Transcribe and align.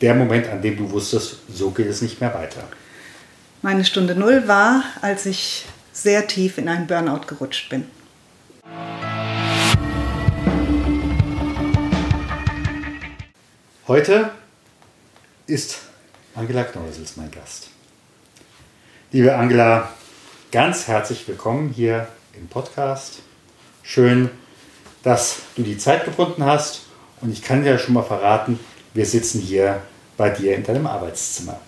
Der 0.00 0.14
Moment, 0.14 0.46
an 0.48 0.62
dem 0.62 0.76
du 0.76 0.88
wusstest, 0.92 1.38
so 1.52 1.72
geht 1.72 1.88
es 1.88 2.02
nicht 2.02 2.20
mehr 2.20 2.32
weiter. 2.32 2.62
Meine 3.62 3.84
Stunde 3.84 4.14
Null 4.14 4.46
war, 4.46 4.84
als 5.00 5.26
ich 5.26 5.66
sehr 5.92 6.28
tief 6.28 6.56
in 6.56 6.68
einen 6.68 6.86
Burnout 6.86 7.26
gerutscht 7.26 7.68
bin. 7.68 7.84
Heute 13.88 14.30
ist 15.48 15.78
Angela 16.36 16.62
Kneusels 16.62 17.16
mein 17.16 17.32
Gast. 17.32 17.70
Liebe 19.10 19.34
Angela, 19.34 19.92
ganz 20.52 20.86
herzlich 20.86 21.26
willkommen 21.26 21.70
hier 21.70 22.06
im 22.34 22.46
Podcast. 22.46 23.22
Schön, 23.82 24.30
dass 25.02 25.40
du 25.56 25.62
die 25.62 25.78
Zeit 25.78 26.04
gefunden 26.04 26.44
hast 26.44 26.82
und 27.20 27.32
ich 27.32 27.42
kann 27.42 27.64
dir 27.64 27.78
schon 27.78 27.94
mal 27.94 28.04
verraten, 28.04 28.60
wir 28.98 29.06
sitzen 29.06 29.40
hier 29.40 29.80
bei 30.16 30.28
dir 30.28 30.56
in 30.56 30.64
deinem 30.64 30.88
Arbeitszimmer. 30.88 31.60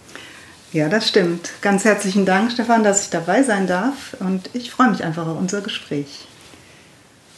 Ja, 0.73 0.89
das 0.89 1.07
stimmt. 1.07 1.53
Ganz 1.61 1.85
herzlichen 1.85 2.27
Dank, 2.27 2.51
Stefan, 2.51 2.83
dass 2.83 3.05
ich 3.05 3.11
dabei 3.11 3.45
sein 3.45 3.69
darf 3.69 4.17
und 4.19 4.51
ich 4.53 4.73
freue 4.73 4.91
mich 4.91 5.05
einfach 5.05 5.29
auf 5.29 5.39
unser 5.39 5.61
Gespräch. 5.61 6.27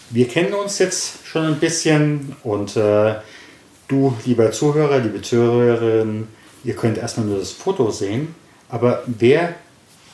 Wir 0.08 0.28
kennen 0.28 0.54
uns 0.54 0.78
jetzt 0.78 1.26
schon 1.26 1.44
ein 1.44 1.60
bisschen 1.60 2.34
und 2.42 2.74
äh, 2.74 3.16
du, 3.86 4.16
lieber 4.24 4.50
Zuhörer, 4.50 4.98
liebe 4.98 5.20
Zuhörerin, 5.20 6.26
ihr 6.64 6.74
könnt 6.74 6.96
erstmal 6.96 7.26
nur 7.26 7.38
das 7.38 7.52
Foto 7.52 7.90
sehen, 7.90 8.34
aber 8.70 9.02
wer 9.06 9.56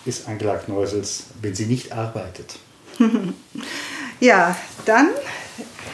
ist 0.07 0.27
Angela 0.27 0.57
Kneusels, 0.57 1.27
wenn 1.41 1.55
sie 1.55 1.67
nicht 1.67 1.92
arbeitet? 1.92 2.57
ja, 4.19 4.57
dann 4.87 5.11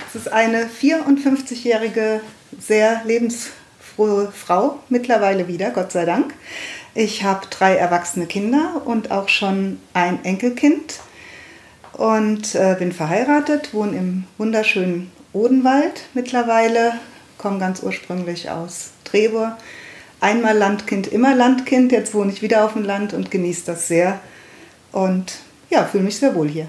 es 0.09 0.15
ist 0.15 0.33
eine 0.33 0.71
54-jährige, 0.71 2.23
sehr 2.59 3.03
lebensfrohe 3.97 4.33
Frau, 4.33 4.79
mittlerweile 4.89 5.49
wieder, 5.49 5.71
Gott 5.71 5.93
sei 5.93 6.05
Dank. 6.05 6.35
Ich 6.95 7.25
habe 7.25 7.47
drei 7.51 7.75
erwachsene 7.77 8.27
Kinder 8.27 8.83
und 8.85 9.11
auch 9.11 9.29
schon 9.29 9.79
ein 9.95 10.25
Enkelkind 10.25 11.01
und 11.93 12.55
äh, 12.55 12.77
bin 12.79 12.93
verheiratet, 12.93 13.75
wohne 13.75 13.97
im 13.97 14.25
wunderschönen 14.39 15.11
Odenwald 15.33 16.07
mittlerweile, 16.15 16.95
komme 17.39 17.59
ganz 17.59 17.83
ursprünglich 17.83 18.51
aus 18.51 18.91
Trebur. 19.05 19.57
Einmal 20.21 20.57
Landkind, 20.57 21.09
immer 21.09 21.35
Landkind. 21.35 21.93
Jetzt 21.93 22.15
wohne 22.15 22.33
ich 22.33 22.41
wieder 22.41 22.65
auf 22.65 22.73
dem 22.73 22.85
Land 22.85 23.13
und 23.13 23.31
genieße 23.31 23.67
das 23.67 23.89
sehr 23.89 24.21
und 24.93 25.35
ja, 25.71 25.85
fühle 25.85 26.05
mich 26.05 26.17
sehr 26.17 26.35
wohl 26.35 26.49
hier. 26.49 26.69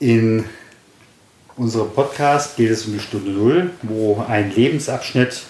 In 0.00 0.44
unserem 1.58 1.90
Podcast 1.90 2.56
geht 2.56 2.70
es 2.70 2.86
um 2.86 2.92
die 2.92 3.00
Stunde 3.00 3.30
Null, 3.30 3.70
wo 3.82 4.24
ein 4.26 4.54
Lebensabschnitt 4.54 5.42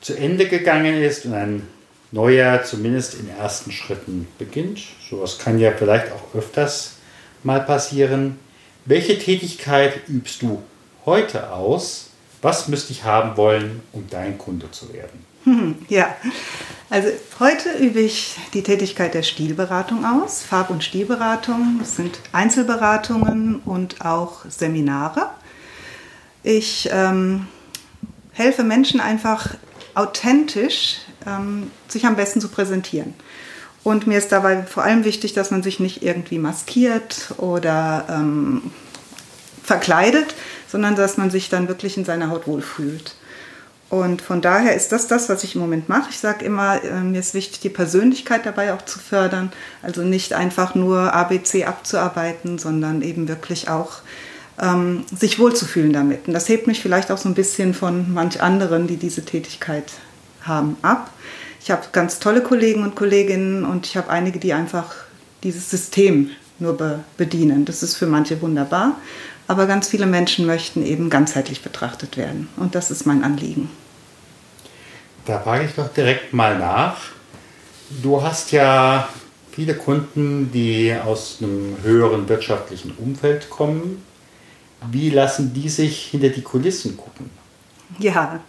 zu 0.00 0.14
Ende 0.14 0.48
gegangen 0.48 1.00
ist 1.00 1.24
und 1.24 1.34
ein 1.34 1.68
neuer, 2.10 2.62
zumindest 2.64 3.14
in 3.14 3.28
ersten 3.30 3.70
Schritten 3.70 4.26
beginnt. 4.38 4.80
Sowas 5.08 5.38
kann 5.38 5.58
ja 5.58 5.70
vielleicht 5.70 6.12
auch 6.12 6.34
öfters 6.36 6.94
mal 7.44 7.60
passieren. 7.60 8.38
Welche 8.84 9.18
Tätigkeit 9.18 10.08
übst 10.08 10.42
du 10.42 10.62
heute 11.06 11.52
aus? 11.52 12.10
Was 12.42 12.66
müsste 12.66 12.92
ich 12.92 13.04
haben 13.04 13.36
wollen, 13.36 13.82
um 13.92 14.06
dein 14.10 14.38
Kunde 14.38 14.70
zu 14.70 14.92
werden? 14.92 15.32
Ja, 15.88 16.14
also 16.88 17.08
heute 17.40 17.70
übe 17.78 18.00
ich 18.00 18.36
die 18.54 18.62
Tätigkeit 18.62 19.12
der 19.14 19.24
Stilberatung 19.24 20.04
aus. 20.04 20.42
Farb- 20.42 20.70
und 20.70 20.84
Stilberatung, 20.84 21.78
das 21.80 21.96
sind 21.96 22.20
Einzelberatungen 22.30 23.60
und 23.64 24.04
auch 24.04 24.44
Seminare. 24.48 25.30
Ich 26.42 26.88
ähm, 26.92 27.46
helfe 28.32 28.64
Menschen 28.64 29.00
einfach 29.00 29.54
authentisch, 29.94 30.98
ähm, 31.26 31.70
sich 31.88 32.06
am 32.06 32.16
besten 32.16 32.40
zu 32.40 32.48
präsentieren. 32.48 33.14
Und 33.84 34.06
mir 34.06 34.18
ist 34.18 34.32
dabei 34.32 34.62
vor 34.62 34.84
allem 34.84 35.04
wichtig, 35.04 35.32
dass 35.32 35.50
man 35.50 35.62
sich 35.62 35.80
nicht 35.80 36.02
irgendwie 36.02 36.38
maskiert 36.38 37.34
oder 37.38 38.06
ähm, 38.08 38.70
verkleidet, 39.62 40.34
sondern 40.68 40.96
dass 40.96 41.16
man 41.16 41.30
sich 41.30 41.48
dann 41.48 41.68
wirklich 41.68 41.96
in 41.96 42.04
seiner 42.04 42.30
Haut 42.30 42.46
wohlfühlt. 42.46 43.16
Und 43.90 44.22
von 44.22 44.40
daher 44.40 44.74
ist 44.74 44.90
das 44.90 45.06
das, 45.06 45.28
was 45.28 45.44
ich 45.44 45.54
im 45.54 45.60
Moment 45.60 45.90
mache. 45.90 46.08
Ich 46.08 46.18
sage 46.18 46.46
immer, 46.46 46.82
äh, 46.82 47.02
mir 47.02 47.20
ist 47.20 47.34
wichtig, 47.34 47.60
die 47.60 47.68
Persönlichkeit 47.68 48.46
dabei 48.46 48.72
auch 48.72 48.82
zu 48.82 48.98
fördern. 48.98 49.52
Also 49.82 50.00
nicht 50.02 50.32
einfach 50.32 50.74
nur 50.74 51.12
ABC 51.12 51.64
abzuarbeiten, 51.66 52.58
sondern 52.58 53.02
eben 53.02 53.28
wirklich 53.28 53.68
auch 53.68 54.00
ähm, 54.62 55.04
sich 55.14 55.38
wohlzufühlen 55.38 55.92
damit. 55.92 56.28
Und 56.28 56.32
das 56.32 56.48
hebt 56.48 56.66
mich 56.66 56.80
vielleicht 56.80 57.10
auch 57.10 57.18
so 57.18 57.28
ein 57.28 57.34
bisschen 57.34 57.74
von 57.74 58.14
manch 58.14 58.40
anderen, 58.40 58.86
die 58.86 58.96
diese 58.96 59.24
Tätigkeit 59.24 59.92
haben, 60.42 60.76
ab. 60.82 61.10
Ich 61.60 61.70
habe 61.70 61.82
ganz 61.92 62.20
tolle 62.20 62.42
Kollegen 62.42 62.82
und 62.82 62.94
Kolleginnen 62.94 63.64
und 63.64 63.86
ich 63.86 63.96
habe 63.96 64.08
einige, 64.08 64.38
die 64.38 64.52
einfach 64.52 64.94
dieses 65.42 65.68
System 65.68 66.30
nur 66.58 66.76
be 66.76 67.00
bedienen. 67.16 67.64
Das 67.64 67.82
ist 67.82 67.96
für 67.96 68.06
manche 68.06 68.40
wunderbar, 68.40 68.96
aber 69.48 69.66
ganz 69.66 69.88
viele 69.88 70.06
Menschen 70.06 70.46
möchten 70.46 70.84
eben 70.84 71.10
ganzheitlich 71.10 71.62
betrachtet 71.62 72.16
werden. 72.16 72.48
Und 72.56 72.74
das 72.74 72.90
ist 72.90 73.04
mein 73.04 73.24
Anliegen. 73.24 73.68
Da 75.24 75.40
frage 75.40 75.64
ich 75.64 75.72
doch 75.74 75.92
direkt 75.92 76.32
mal 76.32 76.58
nach. 76.58 76.96
Du 78.02 78.22
hast 78.22 78.52
ja 78.52 79.08
viele 79.52 79.74
Kunden, 79.74 80.50
die 80.52 80.94
aus 81.04 81.38
einem 81.40 81.76
höheren 81.82 82.28
wirtschaftlichen 82.28 82.92
Umfeld 82.92 83.50
kommen. 83.50 84.02
Wie 84.90 85.10
lassen 85.10 85.52
die 85.54 85.68
sich 85.68 86.06
hinter 86.06 86.28
die 86.28 86.42
Kulissen 86.42 86.96
gucken? 86.96 87.30
Ja, 87.98 88.40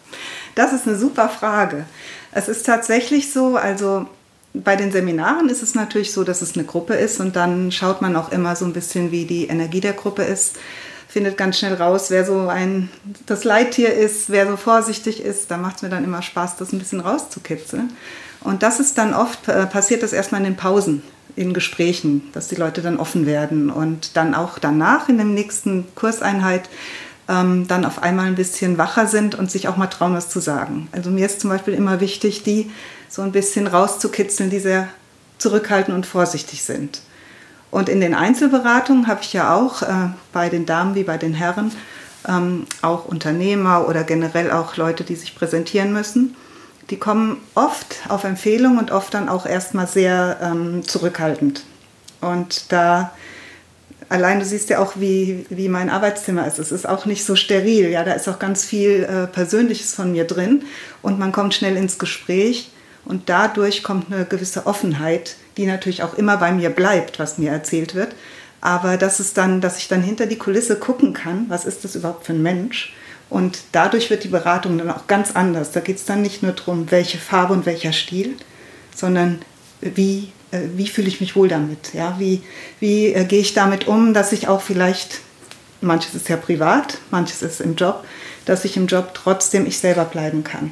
das 0.55 0.73
ist 0.73 0.87
eine 0.87 0.97
super 0.97 1.29
Frage. 1.29 1.85
Es 2.31 2.47
ist 2.47 2.65
tatsächlich 2.65 3.31
so, 3.31 3.57
also 3.57 4.07
bei 4.53 4.75
den 4.75 4.91
Seminaren 4.91 5.49
ist 5.49 5.63
es 5.63 5.75
natürlich 5.75 6.13
so, 6.13 6.23
dass 6.23 6.41
es 6.41 6.55
eine 6.55 6.65
Gruppe 6.65 6.93
ist 6.93 7.19
und 7.19 7.35
dann 7.35 7.71
schaut 7.71 8.01
man 8.01 8.15
auch 8.15 8.31
immer 8.31 8.55
so 8.55 8.65
ein 8.65 8.73
bisschen, 8.73 9.11
wie 9.11 9.25
die 9.25 9.47
Energie 9.47 9.81
der 9.81 9.93
Gruppe 9.93 10.23
ist 10.23 10.57
findet 11.13 11.37
ganz 11.37 11.59
schnell 11.59 11.75
raus, 11.75 12.09
wer 12.09 12.25
so 12.25 12.47
ein 12.47 12.89
das 13.27 13.43
Leittier 13.43 13.93
ist, 13.93 14.31
wer 14.31 14.47
so 14.47 14.57
vorsichtig 14.57 15.21
ist. 15.21 15.51
Da 15.51 15.57
macht 15.57 15.75
es 15.75 15.81
mir 15.83 15.89
dann 15.89 16.03
immer 16.03 16.23
Spaß, 16.23 16.55
das 16.55 16.73
ein 16.73 16.79
bisschen 16.79 17.01
rauszukitzeln. 17.01 17.93
Und 18.41 18.63
das 18.63 18.79
ist 18.79 18.97
dann 18.97 19.13
oft, 19.13 19.47
äh, 19.47 19.67
passiert 19.67 20.01
das 20.01 20.11
erstmal 20.11 20.41
in 20.41 20.45
den 20.45 20.55
Pausen, 20.55 21.03
in 21.35 21.53
Gesprächen, 21.53 22.29
dass 22.33 22.47
die 22.47 22.55
Leute 22.55 22.81
dann 22.81 22.97
offen 22.97 23.25
werden 23.25 23.69
und 23.69 24.15
dann 24.15 24.35
auch 24.35 24.59
danach 24.59 25.09
in 25.09 25.17
der 25.17 25.25
nächsten 25.25 25.85
Kurseinheit 25.95 26.69
ähm, 27.27 27.67
dann 27.67 27.85
auf 27.85 28.03
einmal 28.03 28.27
ein 28.27 28.35
bisschen 28.35 28.77
wacher 28.77 29.07
sind 29.07 29.35
und 29.35 29.49
sich 29.49 29.67
auch 29.67 29.77
mal 29.77 29.87
trauen, 29.87 30.13
was 30.13 30.29
zu 30.29 30.39
sagen. 30.39 30.89
Also 30.91 31.09
mir 31.09 31.25
ist 31.25 31.41
zum 31.41 31.49
Beispiel 31.49 31.73
immer 31.73 31.99
wichtig, 31.99 32.43
die 32.43 32.71
so 33.09 33.21
ein 33.21 33.31
bisschen 33.31 33.67
rauszukitzeln, 33.67 34.49
die 34.49 34.59
sehr 34.59 34.87
zurückhaltend 35.37 35.95
und 35.95 36.05
vorsichtig 36.05 36.63
sind. 36.63 37.01
Und 37.71 37.89
in 37.89 38.01
den 38.01 38.13
Einzelberatungen 38.13 39.07
habe 39.07 39.21
ich 39.21 39.33
ja 39.33 39.55
auch 39.55 39.81
äh, 39.81 40.09
bei 40.31 40.49
den 40.49 40.65
Damen 40.65 40.95
wie 40.95 41.03
bei 41.03 41.17
den 41.17 41.33
Herren 41.33 41.71
ähm, 42.27 42.65
auch 42.81 43.05
Unternehmer 43.05 43.87
oder 43.87 44.03
generell 44.03 44.51
auch 44.51 44.77
Leute, 44.77 45.03
die 45.03 45.15
sich 45.15 45.35
präsentieren 45.35 45.91
müssen. 45.91 46.35
Die 46.89 46.97
kommen 46.97 47.37
oft 47.55 47.97
auf 48.09 48.23
Empfehlung 48.23 48.77
und 48.77 48.91
oft 48.91 49.13
dann 49.13 49.29
auch 49.29 49.45
erstmal 49.45 49.87
sehr 49.87 50.37
ähm, 50.41 50.83
zurückhaltend. 50.85 51.63
Und 52.21 52.71
da 52.71 53.13
allein 54.09 54.39
du 54.39 54.45
siehst 54.45 54.69
ja 54.69 54.79
auch, 54.79 54.93
wie, 54.97 55.45
wie 55.49 55.69
mein 55.69 55.89
Arbeitszimmer 55.89 56.45
ist. 56.45 56.59
Es 56.59 56.71
ist 56.71 56.87
auch 56.87 57.05
nicht 57.05 57.25
so 57.25 57.35
steril. 57.35 57.89
Ja, 57.89 58.03
da 58.03 58.13
ist 58.13 58.27
auch 58.27 58.37
ganz 58.37 58.63
viel 58.63 59.03
äh, 59.03 59.27
Persönliches 59.27 59.95
von 59.95 60.11
mir 60.11 60.25
drin 60.25 60.63
und 61.01 61.19
man 61.19 61.31
kommt 61.31 61.53
schnell 61.53 61.77
ins 61.77 61.97
Gespräch 61.97 62.69
und 63.05 63.29
dadurch 63.29 63.81
kommt 63.81 64.13
eine 64.13 64.25
gewisse 64.25 64.67
Offenheit 64.67 65.35
die 65.57 65.65
natürlich 65.65 66.03
auch 66.03 66.13
immer 66.15 66.37
bei 66.37 66.51
mir 66.51 66.69
bleibt, 66.69 67.19
was 67.19 67.37
mir 67.37 67.51
erzählt 67.51 67.95
wird. 67.95 68.15
Aber 68.61 68.97
das 68.97 69.19
ist 69.19 69.37
dann, 69.37 69.61
dass 69.61 69.77
ich 69.77 69.87
dann 69.87 70.01
hinter 70.01 70.25
die 70.25 70.37
Kulisse 70.37 70.77
gucken 70.77 71.13
kann, 71.13 71.45
was 71.49 71.65
ist 71.65 71.83
das 71.83 71.95
überhaupt 71.95 72.25
für 72.25 72.33
ein 72.33 72.41
Mensch. 72.41 72.93
Und 73.33 73.63
dadurch 73.71 74.11
wird 74.11 74.23
die 74.23 74.27
Beratung 74.27 74.77
dann 74.77 74.91
auch 74.91 75.07
ganz 75.07 75.31
anders. 75.31 75.71
Da 75.71 75.79
geht 75.79 75.97
es 75.97 76.05
dann 76.05 76.21
nicht 76.21 76.43
nur 76.43 76.51
darum, 76.51 76.91
welche 76.91 77.17
Farbe 77.17 77.53
und 77.53 77.65
welcher 77.65 77.91
Stil, 77.91 78.35
sondern 78.95 79.39
wie, 79.81 80.31
äh, 80.51 80.59
wie 80.75 80.87
fühle 80.87 81.07
ich 81.07 81.19
mich 81.19 81.35
wohl 81.35 81.47
damit? 81.47 81.95
Ja? 81.95 82.17
Wie, 82.19 82.43
wie 82.79 83.07
äh, 83.11 83.25
gehe 83.25 83.39
ich 83.39 83.55
damit 83.55 83.87
um, 83.87 84.13
dass 84.13 84.33
ich 84.33 84.47
auch 84.47 84.61
vielleicht, 84.61 85.21
manches 85.81 86.13
ist 86.13 86.29
ja 86.29 86.37
privat, 86.37 86.99
manches 87.09 87.41
ist 87.41 87.59
im 87.59 87.73
Job, 87.73 88.05
dass 88.45 88.65
ich 88.65 88.77
im 88.77 88.85
Job 88.85 89.15
trotzdem 89.15 89.65
ich 89.65 89.79
selber 89.79 90.05
bleiben 90.05 90.43
kann. 90.43 90.71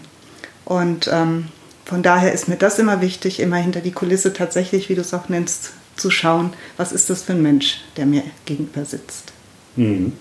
Und 0.63 1.09
ähm, 1.11 1.47
von 1.85 2.03
daher 2.03 2.31
ist 2.31 2.47
mir 2.47 2.57
das 2.57 2.77
immer 2.77 3.01
wichtig, 3.01 3.39
immer 3.39 3.57
hinter 3.57 3.81
die 3.81 3.91
Kulisse 3.91 4.33
tatsächlich, 4.33 4.87
wie 4.87 4.93
du 4.93 5.01
es 5.01 5.15
auch 5.15 5.29
nennst, 5.29 5.71
zu 5.97 6.11
schauen, 6.11 6.53
was 6.77 6.91
ist 6.91 7.09
das 7.09 7.23
für 7.23 7.33
ein 7.33 7.41
Mensch, 7.41 7.81
der 7.97 8.05
mir 8.05 8.21
gegenüber 8.45 8.85
sitzt. 8.85 9.33
Mhm. 9.75 10.13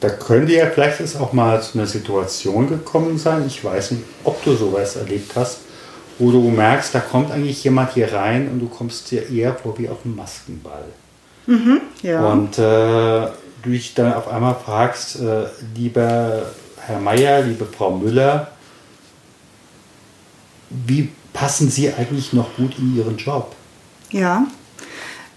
Da 0.00 0.08
könnte 0.08 0.52
ja 0.52 0.66
vielleicht 0.66 1.00
ist 1.00 1.16
auch 1.16 1.32
mal 1.32 1.62
zu 1.62 1.78
einer 1.78 1.86
Situation 1.86 2.68
gekommen 2.68 3.18
sein, 3.18 3.46
ich 3.46 3.62
weiß 3.62 3.92
nicht, 3.92 4.04
ob 4.24 4.42
du 4.44 4.56
sowas 4.56 4.96
erlebt 4.96 5.32
hast, 5.36 5.58
wo 6.18 6.30
du 6.30 6.40
merkst, 6.50 6.94
da 6.94 7.00
kommt 7.00 7.30
eigentlich 7.30 7.62
jemand 7.64 7.92
hier 7.92 8.12
rein 8.12 8.48
und 8.48 8.60
du 8.60 8.68
kommst 8.68 9.10
dir 9.10 9.28
eher 9.28 9.54
vor 9.54 9.78
wie 9.78 9.88
auf 9.88 9.98
einem 10.04 10.16
Maskenball. 10.16 10.84
Mhm, 11.46 11.80
ja. 12.02 12.26
Und 12.26 12.58
äh, 12.58 13.28
du 13.62 13.70
dich 13.70 13.94
dann 13.94 14.14
auf 14.14 14.28
einmal 14.28 14.54
fragst, 14.54 15.20
äh, 15.20 15.46
lieber 15.74 16.46
Herr 16.78 17.00
Meier, 17.00 17.42
liebe 17.42 17.66
Frau 17.66 17.90
Müller, 17.90 18.52
wie 20.70 21.10
passen 21.32 21.70
Sie 21.70 21.92
eigentlich 21.92 22.32
noch 22.32 22.56
gut 22.56 22.78
in 22.78 22.96
Ihren 22.96 23.16
Job? 23.16 23.54
Ja, 24.10 24.46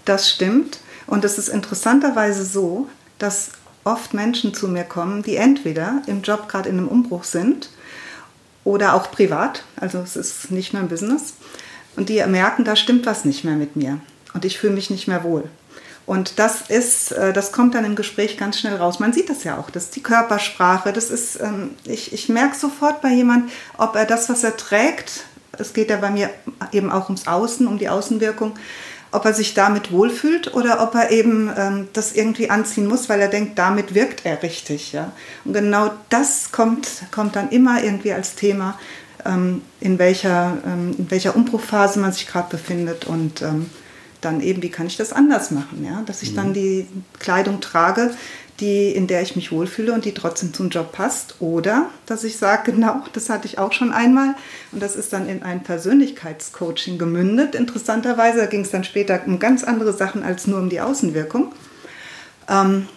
das 0.04 0.30
stimmt. 0.30 0.80
Und 1.06 1.24
es 1.24 1.38
ist 1.38 1.48
interessanterweise 1.48 2.44
so, 2.44 2.88
dass 3.18 3.50
oft 3.84 4.14
Menschen 4.14 4.54
zu 4.54 4.68
mir 4.68 4.84
kommen, 4.84 5.22
die 5.22 5.36
entweder 5.36 6.02
im 6.06 6.22
Job 6.22 6.48
gerade 6.48 6.68
in 6.68 6.78
einem 6.78 6.88
Umbruch 6.88 7.24
sind 7.24 7.70
oder 8.64 8.94
auch 8.94 9.10
privat, 9.10 9.64
also 9.76 9.98
es 9.98 10.16
ist 10.16 10.50
nicht 10.50 10.72
nur 10.72 10.82
im 10.82 10.88
Business, 10.88 11.34
und 11.96 12.08
die 12.08 12.24
merken, 12.26 12.64
da 12.64 12.76
stimmt 12.76 13.06
was 13.06 13.24
nicht 13.24 13.44
mehr 13.44 13.56
mit 13.56 13.76
mir 13.76 14.00
und 14.32 14.44
ich 14.44 14.58
fühle 14.58 14.72
mich 14.72 14.90
nicht 14.90 15.06
mehr 15.06 15.22
wohl. 15.22 15.48
Und 16.06 16.38
das 16.38 16.62
ist, 16.68 17.12
äh, 17.12 17.32
das 17.32 17.52
kommt 17.52 17.74
dann 17.74 17.84
im 17.84 17.96
Gespräch 17.96 18.36
ganz 18.36 18.58
schnell 18.58 18.76
raus. 18.76 19.00
Man 19.00 19.14
sieht 19.14 19.30
das 19.30 19.44
ja 19.44 19.56
auch. 19.56 19.70
Das 19.70 19.84
ist 19.84 19.96
die 19.96 20.02
Körpersprache. 20.02 20.92
Das 20.92 21.08
ist, 21.10 21.40
ähm, 21.40 21.70
ich, 21.84 22.12
ich 22.12 22.28
merke 22.28 22.56
sofort 22.56 23.00
bei 23.00 23.08
jemand, 23.08 23.50
ob 23.78 23.96
er 23.96 24.04
das, 24.04 24.28
was 24.28 24.44
er 24.44 24.56
trägt, 24.56 25.24
es 25.58 25.72
geht 25.72 25.88
ja 25.88 25.96
bei 25.96 26.10
mir 26.10 26.30
eben 26.72 26.90
auch 26.90 27.04
ums 27.04 27.26
Außen, 27.26 27.66
um 27.66 27.78
die 27.78 27.88
Außenwirkung, 27.88 28.54
ob 29.14 29.24
er 29.24 29.32
sich 29.32 29.54
damit 29.54 29.92
wohlfühlt 29.92 30.54
oder 30.54 30.82
ob 30.82 30.94
er 30.94 31.10
eben 31.10 31.50
ähm, 31.56 31.88
das 31.92 32.12
irgendwie 32.12 32.50
anziehen 32.50 32.86
muss, 32.86 33.08
weil 33.08 33.20
er 33.20 33.28
denkt, 33.28 33.58
damit 33.58 33.94
wirkt 33.94 34.26
er 34.26 34.42
richtig. 34.42 34.92
Ja? 34.92 35.12
Und 35.44 35.52
genau 35.52 35.90
das 36.10 36.50
kommt, 36.50 36.88
kommt 37.10 37.36
dann 37.36 37.50
immer 37.50 37.82
irgendwie 37.82 38.12
als 38.12 38.34
Thema, 38.34 38.78
ähm, 39.24 39.62
in, 39.80 39.98
welcher, 39.98 40.58
ähm, 40.66 40.94
in 40.98 41.10
welcher 41.10 41.36
Umbruchphase 41.36 42.00
man 42.00 42.12
sich 42.12 42.26
gerade 42.26 42.48
befindet 42.50 43.04
und 43.04 43.40
ähm, 43.42 43.70
dann 44.20 44.40
eben, 44.40 44.62
wie 44.62 44.70
kann 44.70 44.86
ich 44.86 44.96
das 44.96 45.12
anders 45.12 45.50
machen, 45.50 45.84
ja? 45.84 46.02
dass 46.06 46.22
ich 46.22 46.32
mhm. 46.32 46.36
dann 46.36 46.54
die 46.54 46.86
Kleidung 47.20 47.60
trage, 47.60 48.10
die, 48.64 48.92
in 48.92 49.06
der 49.06 49.20
ich 49.20 49.36
mich 49.36 49.52
wohlfühle 49.52 49.92
und 49.92 50.06
die 50.06 50.14
trotzdem 50.14 50.54
zum 50.54 50.70
Job 50.70 50.92
passt. 50.92 51.36
Oder 51.40 51.90
dass 52.06 52.24
ich 52.24 52.38
sage, 52.38 52.72
genau, 52.72 53.02
das 53.12 53.28
hatte 53.28 53.46
ich 53.46 53.58
auch 53.58 53.72
schon 53.72 53.92
einmal 53.92 54.34
und 54.72 54.82
das 54.82 54.96
ist 54.96 55.12
dann 55.12 55.28
in 55.28 55.42
ein 55.42 55.62
Persönlichkeitscoaching 55.62 56.96
gemündet. 56.96 57.54
Interessanterweise 57.54 58.48
ging 58.48 58.62
es 58.62 58.70
dann 58.70 58.84
später 58.84 59.20
um 59.26 59.38
ganz 59.38 59.64
andere 59.64 59.92
Sachen 59.92 60.22
als 60.22 60.46
nur 60.46 60.58
um 60.58 60.70
die 60.70 60.80
Außenwirkung. 60.80 61.52
Ähm, 62.48 62.88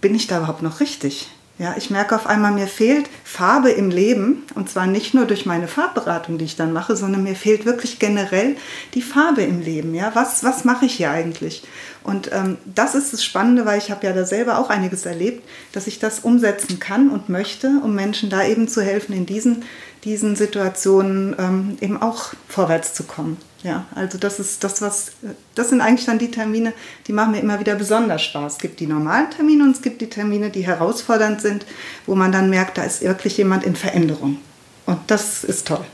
bin 0.00 0.14
ich 0.14 0.26
da 0.26 0.38
überhaupt 0.38 0.62
noch 0.62 0.80
richtig? 0.80 1.30
Ja, 1.56 1.76
ich 1.76 1.88
merke 1.88 2.16
auf 2.16 2.26
einmal, 2.26 2.50
mir 2.50 2.66
fehlt 2.66 3.08
Farbe 3.22 3.70
im 3.70 3.90
Leben 3.90 4.42
und 4.56 4.68
zwar 4.68 4.88
nicht 4.88 5.14
nur 5.14 5.24
durch 5.24 5.46
meine 5.46 5.68
Farbberatung, 5.68 6.36
die 6.36 6.46
ich 6.46 6.56
dann 6.56 6.72
mache, 6.72 6.96
sondern 6.96 7.22
mir 7.22 7.36
fehlt 7.36 7.64
wirklich 7.64 8.00
generell 8.00 8.56
die 8.94 9.02
Farbe 9.02 9.42
im 9.42 9.60
Leben. 9.60 9.94
Ja, 9.94 10.10
was, 10.14 10.42
was 10.42 10.64
mache 10.64 10.86
ich 10.86 10.94
hier 10.94 11.12
eigentlich? 11.12 11.62
Und 12.02 12.32
ähm, 12.32 12.58
das 12.64 12.96
ist 12.96 13.12
das 13.12 13.22
Spannende, 13.22 13.66
weil 13.66 13.78
ich 13.78 13.92
habe 13.92 14.04
ja 14.04 14.12
da 14.12 14.24
selber 14.24 14.58
auch 14.58 14.68
einiges 14.68 15.06
erlebt, 15.06 15.48
dass 15.70 15.86
ich 15.86 16.00
das 16.00 16.18
umsetzen 16.18 16.80
kann 16.80 17.08
und 17.08 17.28
möchte, 17.28 17.68
um 17.84 17.94
Menschen 17.94 18.30
da 18.30 18.44
eben 18.44 18.66
zu 18.66 18.82
helfen, 18.82 19.14
in 19.14 19.24
diesen, 19.24 19.62
diesen 20.02 20.34
Situationen 20.34 21.36
ähm, 21.38 21.76
eben 21.80 22.02
auch 22.02 22.34
vorwärts 22.48 22.94
zu 22.94 23.04
kommen. 23.04 23.36
Ja, 23.64 23.86
also 23.94 24.18
das 24.18 24.38
ist 24.40 24.62
das, 24.62 24.82
was, 24.82 25.12
das 25.54 25.70
sind 25.70 25.80
eigentlich 25.80 26.04
dann 26.04 26.18
die 26.18 26.30
Termine, 26.30 26.74
die 27.06 27.14
machen 27.14 27.30
mir 27.30 27.40
immer 27.40 27.58
wieder 27.58 27.74
besonders 27.74 28.22
Spaß. 28.22 28.52
Es 28.52 28.58
gibt 28.58 28.78
die 28.78 28.86
normalen 28.86 29.30
Termine 29.30 29.64
und 29.64 29.70
es 29.70 29.80
gibt 29.80 30.02
die 30.02 30.10
Termine, 30.10 30.50
die 30.50 30.66
herausfordernd 30.66 31.40
sind, 31.40 31.64
wo 32.04 32.14
man 32.14 32.30
dann 32.30 32.50
merkt, 32.50 32.76
da 32.76 32.82
ist 32.82 33.00
wirklich 33.00 33.38
jemand 33.38 33.64
in 33.64 33.74
Veränderung. 33.74 34.36
Und 34.84 34.98
das 35.06 35.44
ist 35.44 35.66
toll. 35.66 35.84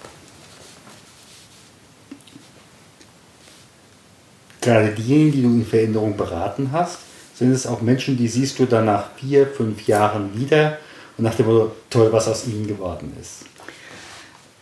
Gerade 4.60 4.90
diejenigen, 4.90 5.32
die 5.32 5.42
du 5.42 5.48
in 5.48 5.64
Veränderung 5.64 6.16
beraten 6.16 6.70
hast, 6.72 6.98
sind 7.36 7.52
es 7.52 7.68
auch 7.68 7.82
Menschen, 7.82 8.16
die 8.16 8.26
siehst 8.26 8.58
du 8.58 8.66
dann 8.66 8.86
nach 8.86 9.14
vier, 9.14 9.46
fünf 9.46 9.86
Jahren 9.86 10.36
wieder 10.36 10.78
und 11.16 11.22
nach 11.22 11.36
dem 11.36 11.46
Motto, 11.46 11.70
toll, 11.88 12.08
was 12.10 12.26
aus 12.26 12.48
ihnen 12.48 12.66
geworden 12.66 13.16
ist. 13.20 13.44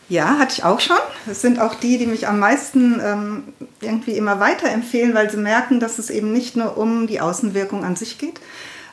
Ja, 0.09 0.39
hatte 0.39 0.55
ich 0.57 0.65
auch 0.65 0.81
schon. 0.81 0.97
Es 1.31 1.43
sind 1.43 1.61
auch 1.61 1.75
die, 1.75 1.99
die 1.99 2.07
mich 2.07 2.27
am 2.27 2.39
meisten 2.39 2.99
ähm, 3.05 3.45
irgendwie 3.81 4.13
immer 4.13 4.41
weiterempfehlen, 4.41 5.15
weil 5.15 5.31
sie 5.31 5.37
merken, 5.37 5.81
dass 5.81 5.99
es 5.99 6.09
eben 6.09 6.33
nicht 6.33 6.57
nur 6.57 6.79
um 6.79 7.07
die 7.07 7.21
Außenwirkung 7.21 7.85
an 7.85 7.95
sich 7.95 8.17
geht. 8.17 8.41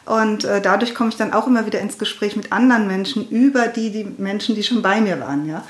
Und 0.06 0.44
äh, 0.44 0.62
dadurch 0.62 0.94
komme 0.94 1.10
ich 1.10 1.16
dann 1.16 1.34
auch 1.34 1.48
immer 1.48 1.66
wieder 1.66 1.80
ins 1.80 1.98
Gespräch 1.98 2.36
mit 2.36 2.52
anderen 2.52 2.88
Menschen 2.88 3.28
über 3.30 3.68
die, 3.68 3.92
die 3.92 4.06
Menschen, 4.18 4.56
die 4.56 4.64
schon 4.64 4.82
bei 4.82 5.00
mir 5.00 5.20
waren. 5.20 5.48
Ja? 5.48 5.64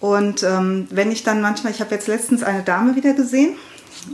Und 0.00 0.42
ähm, 0.42 0.88
wenn 0.90 1.12
ich 1.12 1.22
dann 1.22 1.40
manchmal, 1.40 1.72
ich 1.72 1.80
habe 1.80 1.94
jetzt 1.94 2.08
letztens 2.08 2.42
eine 2.42 2.62
Dame 2.62 2.96
wieder 2.96 3.14
gesehen 3.14 3.54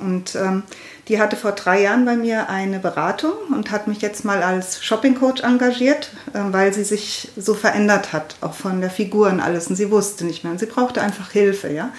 und 0.00 0.34
ähm, 0.34 0.62
die 1.08 1.20
hatte 1.20 1.36
vor 1.36 1.52
drei 1.52 1.82
Jahren 1.82 2.04
bei 2.04 2.16
mir 2.16 2.48
eine 2.48 2.80
Beratung 2.80 3.32
und 3.54 3.70
hat 3.70 3.86
mich 3.86 4.00
jetzt 4.00 4.24
mal 4.24 4.42
als 4.42 4.84
Shopping-Coach 4.84 5.42
engagiert, 5.42 6.10
ähm, 6.34 6.52
weil 6.52 6.74
sie 6.74 6.82
sich 6.82 7.30
so 7.36 7.54
verändert 7.54 8.12
hat, 8.12 8.36
auch 8.40 8.54
von 8.54 8.80
der 8.80 8.90
Figur 8.90 9.28
und 9.28 9.40
alles. 9.40 9.68
Und 9.68 9.76
sie 9.76 9.90
wusste 9.90 10.24
nicht 10.24 10.42
mehr 10.42 10.52
und 10.52 10.58
sie 10.58 10.66
brauchte 10.66 11.00
einfach 11.00 11.30
Hilfe. 11.30 11.72
Ja? 11.72 11.90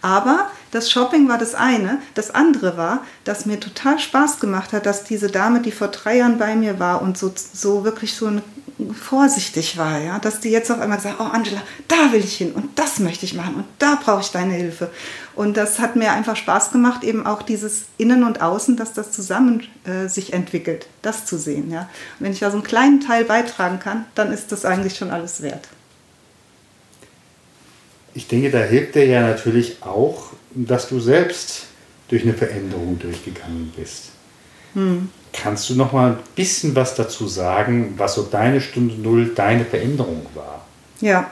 Aber 0.00 0.50
das 0.70 0.90
Shopping 0.90 1.28
war 1.28 1.38
das 1.38 1.54
eine. 1.54 1.98
Das 2.14 2.32
andere 2.32 2.76
war, 2.76 3.04
dass 3.24 3.46
mir 3.46 3.58
total 3.58 3.98
Spaß 3.98 4.38
gemacht 4.38 4.72
hat, 4.72 4.86
dass 4.86 5.04
diese 5.04 5.28
Dame, 5.28 5.60
die 5.60 5.72
vor 5.72 5.88
drei 5.88 6.18
Jahren 6.18 6.38
bei 6.38 6.54
mir 6.54 6.78
war 6.78 7.02
und 7.02 7.18
so, 7.18 7.32
so 7.34 7.84
wirklich 7.84 8.14
so 8.14 8.26
eine 8.26 8.42
vorsichtig 8.92 9.76
war, 9.78 9.98
ja, 10.00 10.18
dass 10.18 10.40
die 10.40 10.50
jetzt 10.50 10.70
auf 10.70 10.80
einmal 10.80 11.00
sagt, 11.00 11.20
oh 11.20 11.24
Angela, 11.24 11.62
da 11.88 12.12
will 12.12 12.20
ich 12.20 12.36
hin 12.36 12.52
und 12.52 12.78
das 12.78 12.98
möchte 12.98 13.24
ich 13.24 13.34
machen 13.34 13.56
und 13.56 13.64
da 13.78 13.98
brauche 14.02 14.22
ich 14.22 14.30
deine 14.30 14.54
Hilfe. 14.54 14.90
Und 15.34 15.56
das 15.56 15.78
hat 15.78 15.96
mir 15.96 16.12
einfach 16.12 16.36
Spaß 16.36 16.72
gemacht, 16.72 17.04
eben 17.04 17.26
auch 17.26 17.42
dieses 17.42 17.84
Innen 17.98 18.24
und 18.24 18.42
Außen, 18.42 18.76
dass 18.76 18.92
das 18.92 19.12
zusammen 19.12 19.66
äh, 19.84 20.08
sich 20.08 20.32
entwickelt, 20.32 20.86
das 21.02 21.24
zu 21.26 21.38
sehen, 21.38 21.70
ja. 21.70 21.82
Und 22.18 22.26
wenn 22.26 22.32
ich 22.32 22.40
da 22.40 22.50
so 22.50 22.58
einen 22.58 22.64
kleinen 22.64 23.00
Teil 23.00 23.24
beitragen 23.24 23.78
kann, 23.78 24.06
dann 24.14 24.32
ist 24.32 24.52
das 24.52 24.64
eigentlich 24.64 24.96
schon 24.96 25.10
alles 25.10 25.42
wert. 25.42 25.68
Ich 28.14 28.28
denke, 28.28 28.50
da 28.50 28.58
hilft 28.58 28.94
dir 28.94 29.06
ja 29.06 29.22
natürlich 29.22 29.82
auch, 29.82 30.32
dass 30.54 30.88
du 30.88 31.00
selbst 31.00 31.64
durch 32.08 32.24
eine 32.24 32.34
Veränderung 32.34 32.98
durchgegangen 32.98 33.72
bist. 33.74 34.10
Hm. 34.74 35.08
Kannst 35.32 35.70
du 35.70 35.74
noch 35.74 35.92
mal 35.92 36.12
ein 36.12 36.18
bisschen 36.34 36.76
was 36.76 36.94
dazu 36.94 37.26
sagen, 37.26 37.94
was 37.96 38.14
so 38.14 38.22
deine 38.22 38.60
Stunde 38.60 38.94
Null, 38.94 39.32
deine 39.34 39.64
Veränderung 39.64 40.26
war? 40.34 40.66
Ja, 41.00 41.30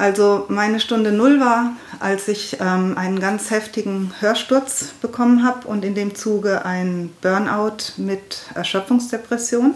also 0.00 0.46
meine 0.48 0.80
Stunde 0.80 1.12
Null 1.12 1.40
war, 1.40 1.72
als 1.98 2.26
ich 2.28 2.56
ähm, 2.58 2.96
einen 2.96 3.20
ganz 3.20 3.50
heftigen 3.50 4.14
Hörsturz 4.20 4.92
bekommen 5.02 5.44
habe 5.44 5.68
und 5.68 5.84
in 5.84 5.94
dem 5.94 6.14
Zuge 6.14 6.64
ein 6.64 7.10
Burnout 7.20 7.98
mit 7.98 8.38
Erschöpfungsdepression. 8.54 9.74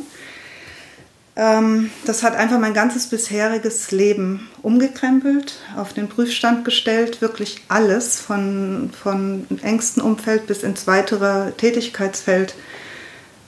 Ähm, 1.37 1.91
das 2.07 2.23
hat 2.23 2.37
einfach 2.37 2.59
mein 2.61 2.75
ganzes 2.75 3.09
bisheriges 3.09 3.91
Leben 3.91 4.49
umgekrempelt, 4.63 5.59
auf 5.77 5.93
den 5.93 6.09
Prüfstand 6.09 6.65
gestellt, 6.65 7.21
wirklich 7.21 7.63
alles 7.69 8.21
von, 8.21 8.91
von 9.03 9.47
engsten 9.63 10.03
Umfeld 10.03 10.47
bis 10.47 10.63
ins 10.63 10.87
weitere 10.87 11.51
Tätigkeitsfeld, 11.53 12.55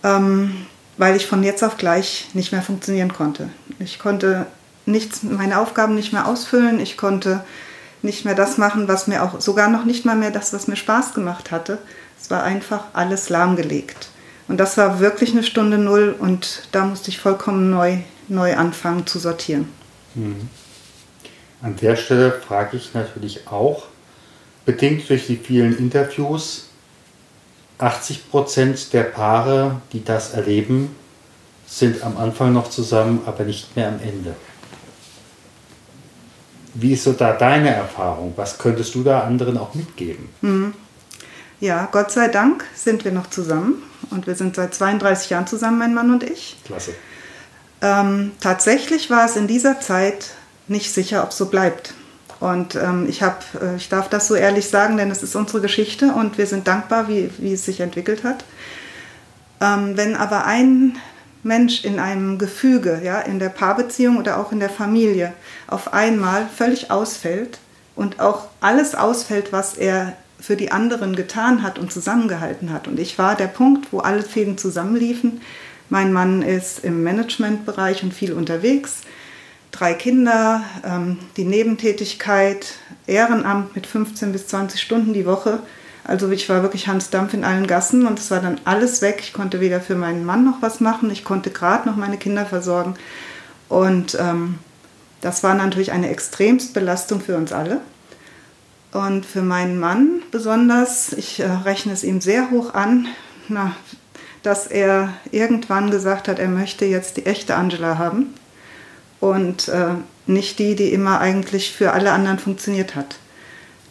ähm, 0.03 0.67
weil 0.97 1.15
ich 1.15 1.27
von 1.27 1.45
jetzt 1.45 1.63
auf 1.63 1.77
gleich 1.77 2.29
nicht 2.35 2.51
mehr 2.51 2.63
funktionieren 2.63 3.13
konnte. 3.13 3.51
Ich 3.79 4.01
konnte 4.01 4.47
nichts, 4.85 5.23
meine 5.23 5.59
Aufgaben 5.61 5.95
nicht 5.95 6.13
mehr 6.13 6.27
ausfüllen, 6.27 6.81
ich 6.81 6.97
konnte 6.97 7.45
nicht 8.03 8.25
mehr 8.25 8.35
das 8.35 8.59
machen, 8.59 8.89
was 8.89 9.07
mir 9.07 9.23
auch, 9.23 9.41
sogar 9.41 9.69
noch 9.69 9.85
nicht 9.85 10.05
mal 10.05 10.17
mehr 10.17 10.31
das, 10.31 10.53
was 10.53 10.67
mir 10.67 10.77
Spaß 10.77 11.15
gemacht 11.15 11.51
hatte. 11.53 11.79
Es 12.21 12.31
war 12.31 12.43
einfach 12.43 12.85
alles 12.95 13.29
lahmgelegt. 13.29 14.09
Und 14.49 14.59
das 14.59 14.77
war 14.77 15.01
wirklich 15.01 15.33
eine 15.33 15.43
Stunde 15.43 15.79
Null 15.79 16.15
und 16.19 16.69
da 16.73 16.85
musste 16.85 17.11
ich 17.11 17.19
vollkommen 17.19 17.71
neu, 17.71 17.99
neu 18.29 18.57
anfangen 18.57 19.07
zu 19.07 19.19
sortieren. 19.19 19.69
Mhm. 20.15 20.49
An 21.63 21.77
der 21.77 21.97
Stelle 21.97 22.31
frage 22.31 22.77
ich 22.77 22.95
natürlich 22.95 23.49
auch, 23.49 23.87
bedingt 24.65 25.09
durch 25.09 25.27
die 25.27 25.37
vielen 25.37 25.77
Interviews, 25.77 26.69
80 27.79 28.31
Prozent 28.31 28.93
der 28.93 29.03
Paare, 29.03 29.81
die 29.93 30.05
das 30.05 30.33
erleben, 30.33 30.95
sind 31.67 32.03
am 32.03 32.17
Anfang 32.17 32.53
noch 32.53 32.71
zusammen, 32.71 33.23
aber 33.27 33.45
nicht 33.45 33.75
mehr 33.75 33.89
am 33.89 34.01
Ende. 34.01 34.35
Wie 36.75 36.93
ist 36.93 37.05
so 37.05 37.13
da 37.13 37.33
deine 37.33 37.75
Erfahrung? 37.75 38.35
Was 38.37 38.59
könntest 38.59 38.95
du 38.95 39.03
da 39.03 39.21
anderen 39.21 39.59
auch 39.59 39.75
mitgeben? 39.75 40.29
Mhm. 40.43 40.75
Ja, 41.59 41.89
Gott 41.91 42.13
sei 42.13 42.29
Dank 42.29 42.65
sind 42.75 43.05
wir 43.05 43.13
noch 43.13 43.31
zusammen 43.31 43.83
und 44.11 44.27
wir 44.27 44.35
sind 44.35 44.57
seit 44.57 44.75
32 44.75 45.31
Jahren 45.31 45.47
zusammen, 45.47 45.79
mein 45.79 45.95
Mann 45.95 46.11
und 46.11 46.23
ich. 46.23 46.57
Klasse. 46.65 46.95
Ähm, 47.83 48.33
tatsächlich 48.41 49.11
war 49.11 49.27
es 49.27 49.37
in 49.37 49.47
dieser 49.47 49.81
Zeit 49.81 50.31
nicht 50.69 50.93
sicher, 50.93 51.23
ob 51.23 51.31
es 51.31 51.37
so 51.37 51.47
bleibt. 51.47 51.95
Und 52.41 52.75
ähm, 52.75 53.07
ich, 53.09 53.23
hab, 53.23 53.45
äh, 53.61 53.77
ich 53.77 53.89
darf 53.89 54.09
das 54.09 54.29
so 54.29 54.35
ehrlich 54.35 54.69
sagen, 54.69 54.97
denn 54.97 55.11
es 55.11 55.23
ist 55.23 55.37
unsere 55.37 55.61
Geschichte 55.61 56.13
und 56.13 56.39
wir 56.39 56.47
sind 56.47 56.69
dankbar, 56.69 57.09
wie, 57.09 57.31
wie 57.39 57.55
es 57.55 57.65
sich 57.65 57.81
entwickelt 57.81 58.25
hat. 58.25 58.45
Ähm, 59.61 59.97
wenn 59.97 60.17
aber 60.17 60.45
ein 60.45 60.99
Mensch 61.43 61.85
in 61.85 61.99
einem 61.99 62.39
Gefüge, 62.39 63.01
ja, 63.03 63.21
in 63.21 63.39
der 63.39 63.49
Paarbeziehung 63.49 64.19
oder 64.19 64.39
auch 64.39 64.53
in 64.53 64.61
der 64.61 64.69
Familie, 64.69 65.33
auf 65.67 65.95
einmal 65.95 66.47
völlig 66.55 66.91
ausfällt 66.91 67.59
und 67.95 68.21
auch 68.21 68.49
alles 68.61 68.95
ausfällt, 68.95 69.53
was 69.53 69.75
er 69.75 70.13
für 70.39 70.57
die 70.57 70.71
anderen 70.71 71.17
getan 71.17 71.63
hat 71.63 71.79
und 71.79 71.93
zusammengehalten 71.93 72.73
hat. 72.73 72.89
Und 72.89 72.99
ich 72.99 73.19
war 73.19 73.35
der 73.37 73.47
Punkt, 73.47 73.93
wo 73.93 74.01
alle 74.01 74.23
Fäden 74.23 74.59
zusammenliefen. 74.59 75.41
Mein 75.89 76.13
Mann 76.13 76.43
ist 76.43 76.85
im 76.85 77.03
Managementbereich 77.03 78.03
und 78.03 78.13
viel 78.13 78.33
unterwegs. 78.33 79.03
Drei 79.71 79.95
Kinder, 79.95 80.63
ähm, 80.85 81.19
die 81.37 81.45
Nebentätigkeit, 81.45 82.75
Ehrenamt 83.07 83.75
mit 83.77 83.87
15 83.87 84.33
bis 84.33 84.49
20 84.49 84.81
Stunden 84.81 85.13
die 85.13 85.27
Woche. 85.27 85.61
Also 86.05 86.31
ich 86.31 86.49
war 86.49 86.63
wirklich 86.63 86.87
Hans 86.89 87.11
Dampf 87.11 87.35
in 87.35 87.45
allen 87.45 87.67
Gassen 87.67 88.07
und 88.07 88.19
es 88.19 88.31
war 88.31 88.41
dann 88.41 88.61
alles 88.65 89.03
weg. 89.03 89.19
Ich 89.21 89.33
konnte 89.33 89.61
weder 89.61 89.81
für 89.81 89.97
meinen 89.97 90.25
Mann 90.25 90.45
noch 90.45 90.63
was 90.63 90.81
machen. 90.81 91.11
Ich 91.11 91.25
konnte 91.25 91.51
gerade 91.51 91.89
noch 91.89 91.97
meine 91.97 92.17
Kinder 92.17 92.47
versorgen. 92.47 92.95
Und 93.69 94.17
ähm, 94.21 94.59
das 95.21 95.43
war 95.43 95.55
natürlich 95.55 95.93
eine 95.93 96.09
extremst 96.11 96.75
Belastung 96.75 97.21
für 97.21 97.37
uns 97.37 97.53
alle. 97.53 97.81
Und 98.97 99.27
für 99.27 99.43
meinen 99.43 99.79
Mann 99.79 100.23
besonders, 100.31 101.13
ich 101.13 101.41
äh, 101.41 101.45
rechne 101.45 101.93
es 101.93 102.03
ihm 102.03 102.23
sehr 102.23 102.51
hoch 102.51 102.73
an, 102.73 103.09
na, 103.47 103.77
dass 104.43 104.67
er 104.67 105.13
irgendwann 105.31 105.91
gesagt 105.91 106.29
hat, 106.29 106.39
er 106.39 106.49
möchte 106.49 106.87
jetzt 106.87 107.19
die 107.19 107.27
echte 107.27 107.57
Angela 107.57 107.99
haben 107.99 108.33
und 109.21 109.69
äh, 109.69 109.97
nicht 110.27 110.59
die, 110.59 110.77
die 110.77 110.95
immer 110.95 111.21
eigentlich 111.21 111.73
für 111.73 111.93
alle 111.93 112.13
anderen 112.13 112.39
funktioniert 112.39 112.95
hat. 112.95 113.17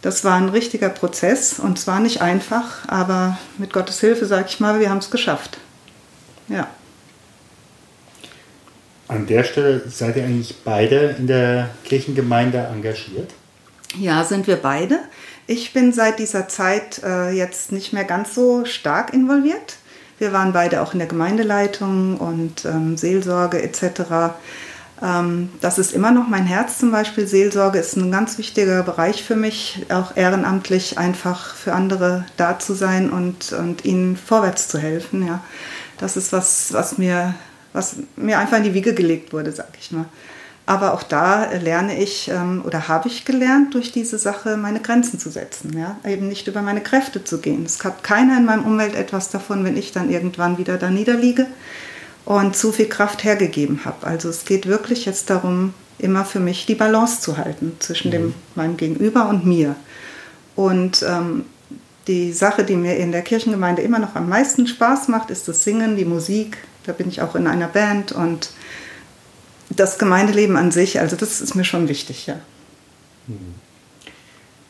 Das 0.02 0.24
war 0.24 0.34
ein 0.34 0.48
richtiger 0.48 0.88
Prozess 0.88 1.60
und 1.60 1.78
zwar 1.78 2.00
nicht 2.00 2.20
einfach, 2.20 2.88
aber 2.88 3.38
mit 3.58 3.72
Gottes 3.72 4.00
Hilfe, 4.00 4.26
sage 4.26 4.46
ich 4.48 4.58
mal, 4.58 4.80
wir 4.80 4.90
haben 4.90 4.98
es 4.98 5.12
geschafft. 5.12 5.58
Ja. 6.48 6.66
An 9.06 9.28
der 9.28 9.44
Stelle 9.44 9.84
seid 9.88 10.16
ihr 10.16 10.24
eigentlich 10.24 10.64
beide 10.64 11.14
in 11.16 11.28
der 11.28 11.70
Kirchengemeinde 11.84 12.58
engagiert? 12.58 13.30
Ja, 13.98 14.24
sind 14.24 14.46
wir 14.46 14.56
beide. 14.56 14.98
Ich 15.46 15.72
bin 15.72 15.92
seit 15.92 16.18
dieser 16.18 16.48
Zeit 16.48 17.00
äh, 17.04 17.30
jetzt 17.30 17.72
nicht 17.72 17.92
mehr 17.92 18.04
ganz 18.04 18.34
so 18.34 18.64
stark 18.64 19.14
involviert. 19.14 19.76
Wir 20.18 20.32
waren 20.32 20.52
beide 20.52 20.82
auch 20.82 20.92
in 20.92 20.98
der 20.98 21.08
Gemeindeleitung 21.08 22.16
und 22.18 22.64
ähm, 22.64 22.96
Seelsorge 22.96 23.62
etc. 23.62 24.34
Ähm, 25.02 25.50
das 25.60 25.78
ist 25.78 25.92
immer 25.92 26.10
noch 26.10 26.28
mein 26.28 26.46
Herz 26.46 26.78
zum 26.78 26.90
Beispiel. 26.90 27.26
Seelsorge 27.26 27.78
ist 27.78 27.96
ein 27.96 28.10
ganz 28.10 28.38
wichtiger 28.38 28.82
Bereich 28.82 29.22
für 29.22 29.36
mich, 29.36 29.84
auch 29.90 30.16
ehrenamtlich 30.16 30.98
einfach 30.98 31.54
für 31.54 31.72
andere 31.72 32.24
da 32.36 32.58
zu 32.58 32.74
sein 32.74 33.10
und, 33.10 33.52
und 33.52 33.84
ihnen 33.84 34.16
vorwärts 34.16 34.68
zu 34.68 34.78
helfen. 34.78 35.26
Ja. 35.26 35.42
Das 35.98 36.16
ist 36.16 36.32
was, 36.32 36.72
was 36.72 36.98
mir, 36.98 37.34
was 37.72 37.96
mir 38.16 38.38
einfach 38.38 38.56
in 38.58 38.64
die 38.64 38.74
Wiege 38.74 38.94
gelegt 38.94 39.32
wurde, 39.32 39.52
sag 39.52 39.68
ich 39.78 39.92
mal. 39.92 40.06
Aber 40.68 40.94
auch 40.94 41.04
da 41.04 41.52
lerne 41.52 41.96
ich 42.02 42.28
ähm, 42.28 42.62
oder 42.66 42.88
habe 42.88 43.06
ich 43.06 43.24
gelernt, 43.24 43.74
durch 43.74 43.92
diese 43.92 44.18
Sache 44.18 44.56
meine 44.56 44.80
Grenzen 44.80 45.20
zu 45.20 45.30
setzen. 45.30 45.78
Ja? 45.78 45.96
Eben 46.04 46.28
nicht 46.28 46.48
über 46.48 46.60
meine 46.60 46.80
Kräfte 46.80 47.22
zu 47.22 47.38
gehen. 47.38 47.64
Es 47.64 47.82
hat 47.84 48.02
keiner 48.02 48.36
in 48.36 48.44
meinem 48.44 48.64
Umfeld 48.64 48.96
etwas 48.96 49.30
davon, 49.30 49.64
wenn 49.64 49.76
ich 49.76 49.92
dann 49.92 50.10
irgendwann 50.10 50.58
wieder 50.58 50.76
da 50.76 50.90
niederliege 50.90 51.46
und 52.24 52.56
zu 52.56 52.72
viel 52.72 52.88
Kraft 52.88 53.22
hergegeben 53.22 53.84
habe. 53.84 54.04
Also 54.08 54.28
es 54.28 54.44
geht 54.44 54.66
wirklich 54.66 55.06
jetzt 55.06 55.30
darum, 55.30 55.72
immer 55.98 56.24
für 56.24 56.40
mich 56.40 56.66
die 56.66 56.74
Balance 56.74 57.20
zu 57.20 57.36
halten 57.38 57.76
zwischen 57.78 58.10
dem, 58.10 58.26
mhm. 58.26 58.34
meinem 58.56 58.76
Gegenüber 58.76 59.28
und 59.28 59.46
mir. 59.46 59.76
Und 60.56 61.04
ähm, 61.08 61.44
die 62.08 62.32
Sache, 62.32 62.64
die 62.64 62.76
mir 62.76 62.96
in 62.96 63.12
der 63.12 63.22
Kirchengemeinde 63.22 63.82
immer 63.82 64.00
noch 64.00 64.16
am 64.16 64.28
meisten 64.28 64.66
Spaß 64.66 65.08
macht, 65.08 65.30
ist 65.30 65.46
das 65.46 65.62
Singen, 65.62 65.96
die 65.96 66.04
Musik. 66.04 66.58
Da 66.84 66.92
bin 66.92 67.08
ich 67.08 67.22
auch 67.22 67.36
in 67.36 67.46
einer 67.46 67.68
Band 67.68 68.12
und 68.12 68.50
das 69.70 69.98
Gemeindeleben 69.98 70.56
an 70.56 70.70
sich, 70.70 71.00
also 71.00 71.16
das 71.16 71.40
ist 71.40 71.54
mir 71.54 71.64
schon 71.64 71.88
wichtig, 71.88 72.26
ja. 72.26 72.38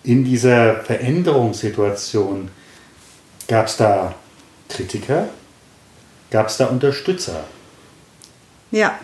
In 0.02 0.24
dieser 0.24 0.76
Veränderungssituation 0.76 2.48
gab 3.48 3.66
es 3.66 3.76
da 3.76 4.14
Kritiker, 4.68 5.28
gab 6.30 6.48
es 6.48 6.56
da 6.56 6.66
Unterstützer? 6.66 7.44
Ja, 8.70 8.98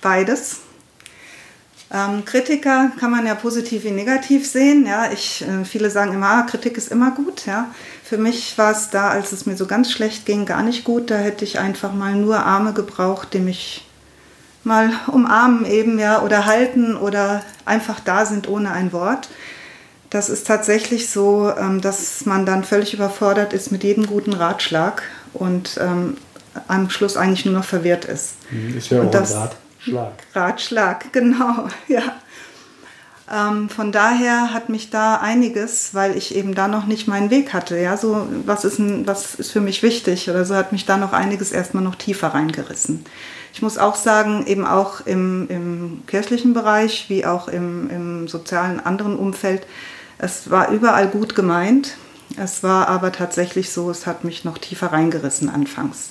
beides. 0.00 0.60
Ähm, 1.92 2.24
Kritiker 2.24 2.90
kann 2.98 3.10
man 3.10 3.26
ja 3.26 3.34
positiv 3.34 3.84
wie 3.84 3.90
negativ 3.90 4.50
sehen. 4.50 4.86
Ja, 4.86 5.12
ich, 5.12 5.42
äh, 5.42 5.64
viele 5.66 5.90
sagen 5.90 6.14
immer, 6.14 6.28
ah, 6.28 6.42
Kritik 6.42 6.78
ist 6.78 6.90
immer 6.90 7.10
gut. 7.10 7.44
Ja. 7.44 7.68
Für 8.02 8.16
mich 8.16 8.56
war 8.56 8.72
es 8.72 8.88
da, 8.88 9.10
als 9.10 9.32
es 9.32 9.44
mir 9.44 9.56
so 9.56 9.66
ganz 9.66 9.90
schlecht 9.92 10.24
ging, 10.24 10.46
gar 10.46 10.62
nicht 10.62 10.84
gut. 10.84 11.10
Da 11.10 11.18
hätte 11.18 11.44
ich 11.44 11.58
einfach 11.58 11.92
mal 11.92 12.14
nur 12.14 12.38
Arme 12.38 12.72
gebraucht, 12.72 13.34
die 13.34 13.40
mich 13.40 13.84
mal 14.64 14.90
umarmen 15.06 15.64
eben, 15.64 15.98
ja, 15.98 16.22
oder 16.22 16.46
halten 16.46 16.96
oder 16.96 17.42
einfach 17.64 18.00
da 18.00 18.26
sind 18.26 18.48
ohne 18.48 18.70
ein 18.72 18.92
Wort. 18.92 19.28
Das 20.10 20.28
ist 20.28 20.46
tatsächlich 20.46 21.10
so, 21.10 21.52
ähm, 21.56 21.80
dass 21.80 22.26
man 22.26 22.44
dann 22.44 22.64
völlig 22.64 22.92
überfordert 22.92 23.52
ist 23.52 23.72
mit 23.72 23.82
jedem 23.82 24.06
guten 24.06 24.34
Ratschlag 24.34 25.02
und 25.32 25.78
ähm, 25.80 26.16
am 26.68 26.90
Schluss 26.90 27.16
eigentlich 27.16 27.46
nur 27.46 27.54
noch 27.54 27.64
verwirrt 27.64 28.04
ist. 28.04 28.34
Hm, 28.50 28.76
ist 28.76 28.90
ja 28.90 29.02
auch 29.02 29.10
das, 29.10 29.34
ein 29.34 29.40
Ratschlag. 29.40 30.12
Ratschlag, 30.34 31.12
genau, 31.12 31.68
ja. 31.88 32.02
Ähm, 33.32 33.70
von 33.70 33.92
daher 33.92 34.52
hat 34.52 34.68
mich 34.68 34.90
da 34.90 35.16
einiges, 35.16 35.94
weil 35.94 36.16
ich 36.16 36.34
eben 36.34 36.54
da 36.54 36.68
noch 36.68 36.86
nicht 36.86 37.08
meinen 37.08 37.30
Weg 37.30 37.54
hatte, 37.54 37.78
ja, 37.78 37.96
so 37.96 38.26
was 38.44 38.66
ist, 38.66 38.78
ein, 38.78 39.06
was 39.06 39.36
ist 39.36 39.52
für 39.52 39.60
mich 39.60 39.82
wichtig 39.82 40.28
oder 40.28 40.44
so, 40.44 40.54
hat 40.54 40.72
mich 40.72 40.84
da 40.84 40.98
noch 40.98 41.14
einiges 41.14 41.52
erstmal 41.52 41.82
noch 41.82 41.94
tiefer 41.94 42.28
reingerissen. 42.28 43.04
Ich 43.52 43.60
muss 43.60 43.78
auch 43.78 43.96
sagen, 43.96 44.46
eben 44.46 44.66
auch 44.66 45.04
im, 45.06 45.46
im 45.48 46.02
kirchlichen 46.06 46.54
Bereich 46.54 47.06
wie 47.08 47.26
auch 47.26 47.48
im, 47.48 47.90
im 47.90 48.28
sozialen 48.28 48.80
anderen 48.80 49.16
Umfeld, 49.16 49.66
es 50.18 50.50
war 50.50 50.70
überall 50.70 51.08
gut 51.08 51.34
gemeint. 51.34 51.96
Es 52.36 52.62
war 52.62 52.88
aber 52.88 53.12
tatsächlich 53.12 53.70
so, 53.70 53.90
es 53.90 54.06
hat 54.06 54.24
mich 54.24 54.44
noch 54.44 54.56
tiefer 54.56 54.92
reingerissen 54.92 55.50
anfangs. 55.50 56.10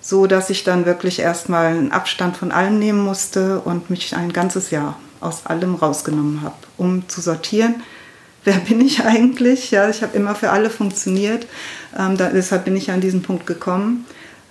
So 0.00 0.26
dass 0.26 0.50
ich 0.50 0.64
dann 0.64 0.86
wirklich 0.86 1.18
erstmal 1.18 1.66
einen 1.66 1.92
Abstand 1.92 2.36
von 2.36 2.52
allem 2.52 2.78
nehmen 2.78 3.00
musste 3.00 3.60
und 3.60 3.90
mich 3.90 4.16
ein 4.16 4.32
ganzes 4.32 4.70
Jahr 4.70 4.98
aus 5.20 5.46
allem 5.46 5.74
rausgenommen 5.74 6.42
habe, 6.42 6.56
um 6.76 7.08
zu 7.08 7.20
sortieren, 7.20 7.82
wer 8.44 8.58
bin 8.58 8.80
ich 8.80 9.04
eigentlich? 9.04 9.70
Ja, 9.70 9.88
ich 9.88 10.02
habe 10.02 10.16
immer 10.16 10.34
für 10.34 10.50
alle 10.50 10.68
funktioniert. 10.70 11.46
Ähm, 11.98 12.16
da, 12.16 12.28
deshalb 12.28 12.66
bin 12.66 12.76
ich 12.76 12.90
an 12.90 13.00
diesen 13.00 13.22
Punkt 13.22 13.46
gekommen. 13.46 14.04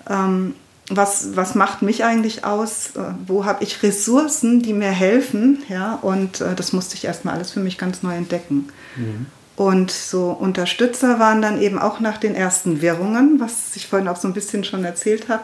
Ähm, 0.10 0.56
was, 0.90 1.36
was 1.36 1.56
macht 1.56 1.82
mich 1.82 2.04
eigentlich 2.04 2.44
aus? 2.44 2.96
Äh, 2.96 3.14
wo 3.26 3.46
habe 3.46 3.64
ich 3.64 3.84
Ressourcen, 3.84 4.62
die 4.62 4.74
mir 4.74 4.92
helfen? 4.92 5.64
Ja, 5.70 5.96
und 5.96 6.42
äh, 6.42 6.56
das 6.56 6.74
musste 6.74 6.96
ich 6.96 7.06
erstmal 7.06 7.36
alles 7.36 7.52
für 7.52 7.62
mich 7.62 7.78
ganz 7.78 8.04
neu 8.04 8.16
entdecken. 8.16 8.70
Mhm. 8.96 9.28
Und 9.56 9.92
so 9.92 10.32
Unterstützer 10.32 11.20
waren 11.20 11.42
dann 11.42 11.62
eben 11.62 11.78
auch 11.80 12.00
nach 12.00 12.18
den 12.18 12.36
ersten 12.36 12.82
Wirrungen, 12.82 13.40
was 13.40 13.76
ich 13.76 13.88
vorhin 13.88 14.08
auch 14.08 14.18
so 14.18 14.28
ein 14.28 14.34
bisschen 14.34 14.64
schon 14.64 14.84
erzählt 14.84 15.30
habe, 15.30 15.44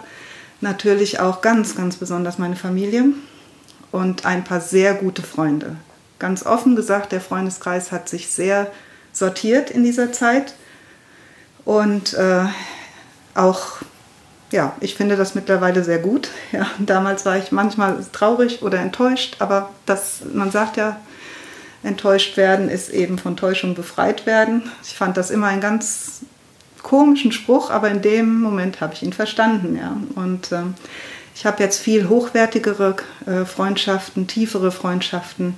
natürlich 0.62 1.20
auch 1.20 1.42
ganz, 1.42 1.76
ganz 1.76 1.98
besonders 1.98 2.40
meine 2.40 2.56
Familie 2.56 3.06
und 3.92 4.26
ein 4.26 4.44
paar 4.44 4.62
sehr 4.62 4.96
gute 4.96 5.22
Freunde. 5.22 5.76
Ganz 6.18 6.46
offen 6.46 6.76
gesagt, 6.76 7.12
der 7.12 7.22
Freundeskreis 7.22 7.92
hat 7.92 8.10
sich 8.10 8.30
sehr 8.30 8.72
sortiert 9.14 9.70
in 9.70 9.84
dieser 9.84 10.12
Zeit 10.12 10.56
und 11.64 12.14
äh, 12.16 12.46
auch 13.36 13.78
ja, 14.52 14.76
ich 14.80 14.96
finde 14.96 15.16
das 15.16 15.36
mittlerweile 15.36 15.84
sehr 15.84 16.00
gut. 16.00 16.30
Ja, 16.52 16.66
damals 16.80 17.26
war 17.26 17.38
ich 17.38 17.52
manchmal 17.52 18.04
traurig 18.12 18.64
oder 18.64 18.80
enttäuscht, 18.80 19.36
aber 19.40 19.70
das, 19.86 20.22
man 20.34 20.50
sagt 20.50 20.78
ja, 20.78 20.98
enttäuscht 21.84 22.38
werden 22.38 22.70
ist 22.70 22.90
eben 22.90 23.20
von 23.20 23.38
Täuschung 23.38 23.76
befreit 23.76 24.26
werden. 24.26 24.64
Ich 24.84 24.96
fand 24.96 25.16
das 25.16 25.30
immer 25.30 25.48
einen 25.48 25.62
ganz 25.62 26.22
komischen 26.82 27.32
Spruch, 27.32 27.70
aber 27.70 27.90
in 27.90 28.02
dem 28.02 28.42
Moment 28.42 28.82
habe 28.82 28.94
ich 28.94 29.04
ihn 29.04 29.14
verstanden. 29.14 29.78
Ja. 29.78 29.96
Und 30.16 30.52
äh, 30.52 30.64
ich 31.36 31.46
habe 31.46 31.62
jetzt 31.64 31.80
viel 31.80 32.10
hochwertigere 32.10 32.96
äh, 33.26 33.46
Freundschaften, 33.46 34.28
tiefere 34.28 34.72
Freundschaften, 34.72 35.56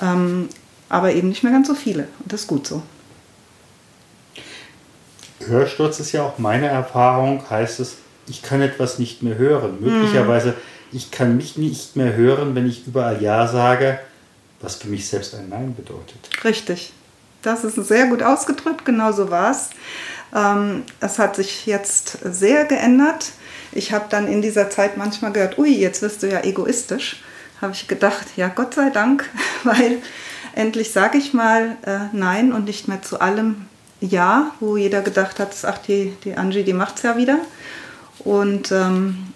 ähm, 0.00 0.48
aber 0.88 1.12
eben 1.12 1.28
nicht 1.28 1.42
mehr 1.42 1.52
ganz 1.52 1.66
so 1.66 1.74
viele. 1.74 2.04
Und 2.20 2.32
das 2.32 2.42
ist 2.42 2.46
gut 2.46 2.66
so. 2.66 2.82
Hörsturz 5.40 5.98
ist 5.98 6.12
ja 6.12 6.22
auch 6.22 6.38
meine 6.38 6.68
Erfahrung, 6.68 7.42
heißt 7.50 7.80
es, 7.80 7.96
ich 8.28 8.42
kann 8.42 8.60
etwas 8.60 8.98
nicht 8.98 9.22
mehr 9.22 9.36
hören. 9.36 9.78
Möglicherweise, 9.80 10.54
ich 10.92 11.10
kann 11.10 11.36
mich 11.36 11.56
nicht 11.56 11.96
mehr 11.96 12.14
hören, 12.14 12.54
wenn 12.54 12.68
ich 12.68 12.86
überall 12.86 13.22
Ja 13.22 13.46
sage, 13.46 13.98
was 14.60 14.76
für 14.76 14.88
mich 14.88 15.08
selbst 15.08 15.34
ein 15.34 15.48
Nein 15.48 15.74
bedeutet. 15.74 16.30
Richtig. 16.44 16.92
Das 17.42 17.64
ist 17.64 17.74
sehr 17.74 18.06
gut 18.06 18.22
ausgedrückt, 18.22 18.84
genau 18.84 19.10
so 19.10 19.30
war 19.30 19.50
es. 19.50 19.70
Ähm, 20.34 20.84
es 21.00 21.18
hat 21.18 21.36
sich 21.36 21.66
jetzt 21.66 22.18
sehr 22.22 22.64
geändert. 22.64 23.32
Ich 23.72 23.92
habe 23.92 24.04
dann 24.08 24.28
in 24.28 24.42
dieser 24.42 24.70
Zeit 24.70 24.96
manchmal 24.96 25.32
gehört, 25.32 25.58
ui, 25.58 25.74
jetzt 25.74 26.02
wirst 26.02 26.22
du 26.22 26.30
ja 26.30 26.44
egoistisch. 26.44 27.22
habe 27.60 27.72
ich 27.72 27.88
gedacht, 27.88 28.26
ja, 28.36 28.48
Gott 28.48 28.74
sei 28.74 28.90
Dank, 28.90 29.28
weil 29.64 29.98
endlich 30.54 30.92
sage 30.92 31.18
ich 31.18 31.32
mal 31.32 31.76
äh, 31.84 31.98
Nein 32.12 32.52
und 32.52 32.64
nicht 32.64 32.86
mehr 32.86 33.02
zu 33.02 33.20
allem 33.20 33.66
Ja, 34.00 34.52
wo 34.60 34.76
jeder 34.76 35.00
gedacht 35.00 35.38
hat, 35.38 35.50
ach, 35.64 35.78
die, 35.78 36.12
die 36.24 36.36
Angie, 36.36 36.64
die 36.64 36.72
macht 36.72 36.96
es 36.96 37.02
ja 37.02 37.16
wieder. 37.16 37.38
Und 38.24 38.70
ähm, 38.72 39.32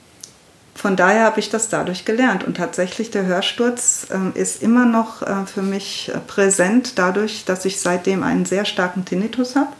von 0.74 0.94
daher 0.94 1.24
habe 1.24 1.40
ich 1.40 1.48
das 1.48 1.68
dadurch 1.68 2.04
gelernt. 2.04 2.44
Und 2.44 2.58
tatsächlich, 2.58 3.10
der 3.10 3.24
Hörsturz 3.24 4.08
äh, 4.10 4.38
ist 4.38 4.62
immer 4.62 4.84
noch 4.84 5.22
äh, 5.22 5.46
für 5.46 5.62
mich 5.62 6.10
äh, 6.14 6.18
präsent, 6.18 6.98
dadurch, 6.98 7.44
dass 7.44 7.64
ich 7.64 7.80
seitdem 7.80 8.22
einen 8.22 8.44
sehr 8.44 8.64
starken 8.64 9.04
Tinnitus 9.04 9.56
habe. 9.56 9.72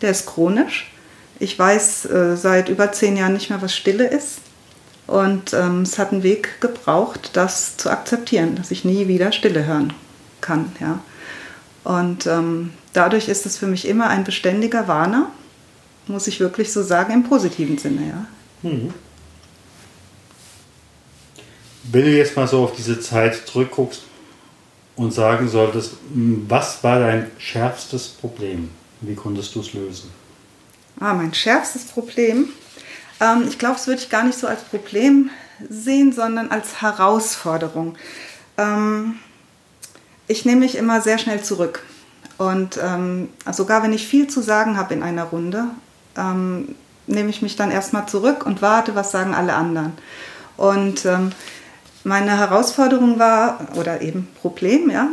Der 0.00 0.10
ist 0.10 0.26
chronisch. 0.26 0.92
Ich 1.38 1.58
weiß 1.58 2.06
äh, 2.06 2.36
seit 2.36 2.68
über 2.68 2.92
zehn 2.92 3.16
Jahren 3.16 3.32
nicht 3.32 3.50
mehr, 3.50 3.62
was 3.62 3.74
Stille 3.74 4.06
ist. 4.06 4.38
Und 5.08 5.52
ähm, 5.52 5.82
es 5.82 5.98
hat 5.98 6.12
einen 6.12 6.22
Weg 6.22 6.60
gebraucht, 6.60 7.30
das 7.32 7.76
zu 7.76 7.90
akzeptieren, 7.90 8.54
dass 8.54 8.70
ich 8.70 8.84
nie 8.84 9.08
wieder 9.08 9.32
Stille 9.32 9.66
hören 9.66 9.92
kann. 10.40 10.72
Ja. 10.80 11.00
Und 11.84 12.26
ähm, 12.26 12.72
dadurch 12.92 13.28
ist 13.28 13.44
es 13.44 13.58
für 13.58 13.66
mich 13.66 13.88
immer 13.88 14.08
ein 14.08 14.22
beständiger 14.22 14.86
Warner, 14.86 15.30
muss 16.06 16.26
ich 16.26 16.40
wirklich 16.40 16.72
so 16.72 16.82
sagen, 16.82 17.12
im 17.12 17.24
positiven 17.24 17.78
Sinne. 17.78 18.08
Ja. 18.08 18.70
Mhm. 18.70 18.94
Wenn 21.84 22.04
du 22.04 22.10
jetzt 22.10 22.36
mal 22.36 22.46
so 22.46 22.64
auf 22.64 22.76
diese 22.76 23.00
Zeit 23.00 23.46
zurückguckst 23.46 24.02
und 24.96 25.12
sagen 25.12 25.48
solltest, 25.48 25.94
was 26.48 26.82
war 26.84 27.00
dein 27.00 27.30
schärfstes 27.38 28.08
Problem? 28.08 28.70
Wie 29.00 29.14
konntest 29.14 29.54
du 29.54 29.60
es 29.60 29.72
lösen? 29.72 30.10
Ah, 31.00 31.14
mein 31.14 31.34
schärfstes 31.34 31.84
Problem. 31.86 32.50
Ähm, 33.20 33.46
ich 33.48 33.58
glaube, 33.58 33.76
es 33.76 33.86
würde 33.86 34.00
ich 34.00 34.10
gar 34.10 34.24
nicht 34.24 34.38
so 34.38 34.46
als 34.46 34.62
Problem 34.62 35.30
sehen, 35.68 36.12
sondern 36.12 36.50
als 36.50 36.82
Herausforderung. 36.82 37.96
Ähm, 38.58 39.16
ich 40.28 40.44
nehme 40.44 40.60
mich 40.60 40.76
immer 40.76 41.00
sehr 41.00 41.18
schnell 41.18 41.42
zurück. 41.42 41.82
Und 42.38 42.78
ähm, 42.82 43.28
sogar 43.52 43.82
wenn 43.82 43.92
ich 43.92 44.06
viel 44.06 44.26
zu 44.28 44.40
sagen 44.40 44.76
habe 44.76 44.94
in 44.94 45.02
einer 45.02 45.24
Runde, 45.24 45.66
ähm, 46.16 46.74
nehme 47.06 47.30
ich 47.30 47.42
mich 47.42 47.56
dann 47.56 47.70
erstmal 47.70 48.06
zurück 48.06 48.46
und 48.46 48.62
warte, 48.62 48.94
was 48.94 49.10
sagen 49.10 49.34
alle 49.34 49.54
anderen. 49.54 49.92
Und 50.56 51.04
ähm, 51.04 51.32
meine 52.04 52.36
Herausforderung 52.36 53.18
war, 53.18 53.60
oder 53.74 54.02
eben 54.02 54.28
Problem, 54.40 54.90
ja, 54.90 55.08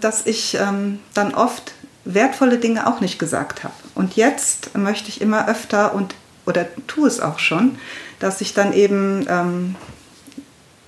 dass 0.00 0.26
ich 0.26 0.58
ähm, 0.60 1.00
dann 1.14 1.34
oft 1.34 1.72
wertvolle 2.04 2.58
Dinge 2.58 2.86
auch 2.86 3.00
nicht 3.00 3.18
gesagt 3.18 3.64
habe. 3.64 3.74
Und 3.94 4.16
jetzt 4.16 4.76
möchte 4.76 5.08
ich 5.08 5.20
immer 5.20 5.48
öfter 5.48 5.94
und 5.94 6.14
oder 6.46 6.66
tue 6.86 7.08
es 7.08 7.20
auch 7.20 7.38
schon, 7.38 7.78
dass 8.18 8.42
ich 8.42 8.52
dann 8.52 8.74
eben 8.74 9.24
ähm, 9.28 9.76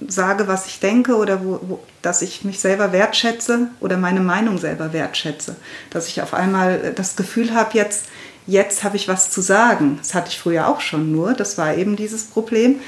sage, 0.06 0.46
was 0.48 0.66
ich 0.66 0.80
denke 0.80 1.16
oder 1.16 1.42
wo, 1.42 1.60
wo, 1.62 1.84
dass 2.02 2.22
ich 2.22 2.44
mich 2.44 2.60
selber 2.60 2.92
wertschätze 2.92 3.68
oder 3.80 3.96
meine 3.96 4.20
Meinung 4.20 4.58
selber 4.58 4.92
wertschätze. 4.92 5.56
Dass 5.90 6.08
ich 6.08 6.20
auf 6.20 6.34
einmal 6.34 6.92
das 6.94 7.16
Gefühl 7.16 7.54
habe, 7.54 7.70
jetzt, 7.72 8.06
jetzt 8.46 8.84
habe 8.84 8.96
ich 8.96 9.08
was 9.08 9.30
zu 9.30 9.40
sagen. 9.40 9.98
Das 9.98 10.14
hatte 10.14 10.28
ich 10.30 10.38
früher 10.38 10.68
auch 10.68 10.80
schon 10.80 11.12
nur, 11.12 11.34
das 11.34 11.58
war 11.58 11.74
eben 11.76 11.96
dieses 11.96 12.24
Problem. 12.24 12.80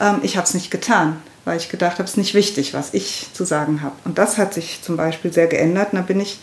Ähm, 0.00 0.20
ich 0.22 0.36
habe 0.36 0.46
es 0.46 0.54
nicht 0.54 0.70
getan 0.70 1.16
weil 1.48 1.56
ich 1.56 1.70
gedacht 1.70 1.94
habe, 1.94 2.04
es 2.04 2.10
ist 2.10 2.16
nicht 2.18 2.34
wichtig, 2.34 2.74
was 2.74 2.92
ich 2.92 3.28
zu 3.32 3.42
sagen 3.42 3.80
habe. 3.80 3.94
Und 4.04 4.18
das 4.18 4.36
hat 4.36 4.52
sich 4.52 4.80
zum 4.82 4.98
Beispiel 4.98 5.32
sehr 5.32 5.46
geändert 5.46 5.92
und 5.92 5.98
da 5.98 6.02
bin 6.02 6.20
ich 6.20 6.40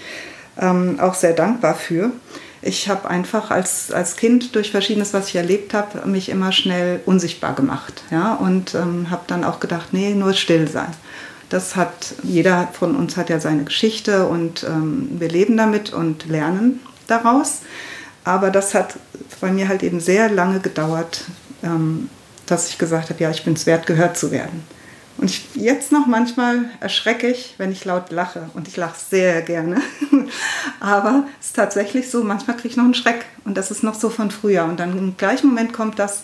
ähm, 0.59 0.99
auch 0.99 1.13
sehr 1.13 1.33
dankbar 1.33 1.75
für. 1.75 2.11
Ich 2.63 2.89
habe 2.89 3.07
einfach 3.07 3.51
als, 3.51 3.91
als 3.91 4.15
Kind 4.15 4.55
durch 4.55 4.71
Verschiedenes, 4.71 5.13
was 5.13 5.27
ich 5.27 5.35
erlebt 5.35 5.75
habe, 5.75 6.07
mich 6.07 6.29
immer 6.29 6.51
schnell 6.51 7.01
unsichtbar 7.05 7.53
gemacht. 7.53 8.03
Ja? 8.09 8.33
Und 8.33 8.73
ähm, 8.73 9.11
habe 9.11 9.21
dann 9.27 9.43
auch 9.43 9.59
gedacht, 9.59 9.89
nee, 9.91 10.15
nur 10.15 10.33
still 10.33 10.67
sein. 10.67 10.91
Das 11.49 11.75
hat, 11.75 12.15
jeder 12.23 12.69
von 12.73 12.95
uns 12.95 13.15
hat 13.15 13.29
ja 13.29 13.39
seine 13.39 13.63
Geschichte 13.63 14.25
und 14.27 14.63
ähm, 14.63 15.09
wir 15.19 15.29
leben 15.29 15.55
damit 15.55 15.93
und 15.93 16.27
lernen 16.27 16.79
daraus. 17.05 17.61
Aber 18.25 18.49
das 18.49 18.73
hat 18.73 18.97
bei 19.39 19.51
mir 19.51 19.69
halt 19.69 19.83
eben 19.83 19.99
sehr 19.99 20.29
lange 20.29 20.59
gedauert, 20.59 21.21
ähm, 21.63 22.09
dass 22.47 22.69
ich 22.69 22.77
gesagt 22.77 23.09
habe, 23.09 23.23
ja, 23.23 23.29
ich 23.29 23.45
bin 23.45 23.53
es 23.53 23.65
wert, 23.65 23.87
gehört 23.87 24.17
zu 24.17 24.31
werden. 24.31 24.63
Und 25.17 25.29
ich, 25.29 25.47
jetzt 25.55 25.91
noch 25.91 26.07
manchmal 26.07 26.65
erschrecke 26.81 27.27
ich, 27.27 27.55
wenn 27.57 27.71
ich 27.71 27.85
laut 27.85 28.11
lache. 28.11 28.49
Und 28.53 28.67
ich 28.67 28.75
lache 28.75 28.95
sehr 29.09 29.41
gerne. 29.43 29.81
Aber 30.79 31.25
es 31.39 31.47
ist 31.47 31.55
tatsächlich 31.55 32.09
so, 32.09 32.23
manchmal 32.23 32.57
kriege 32.57 32.69
ich 32.69 32.77
noch 32.77 32.83
einen 32.83 32.95
Schreck. 32.95 33.25
Und 33.45 33.55
das 33.55 33.71
ist 33.71 33.83
noch 33.83 33.95
so 33.95 34.09
von 34.09 34.29
früher. 34.29 34.65
Und 34.65 34.79
dann 34.79 34.97
im 34.97 35.15
gleichen 35.15 35.47
Moment 35.47 35.71
kommt 35.71 35.99
das, 35.99 36.23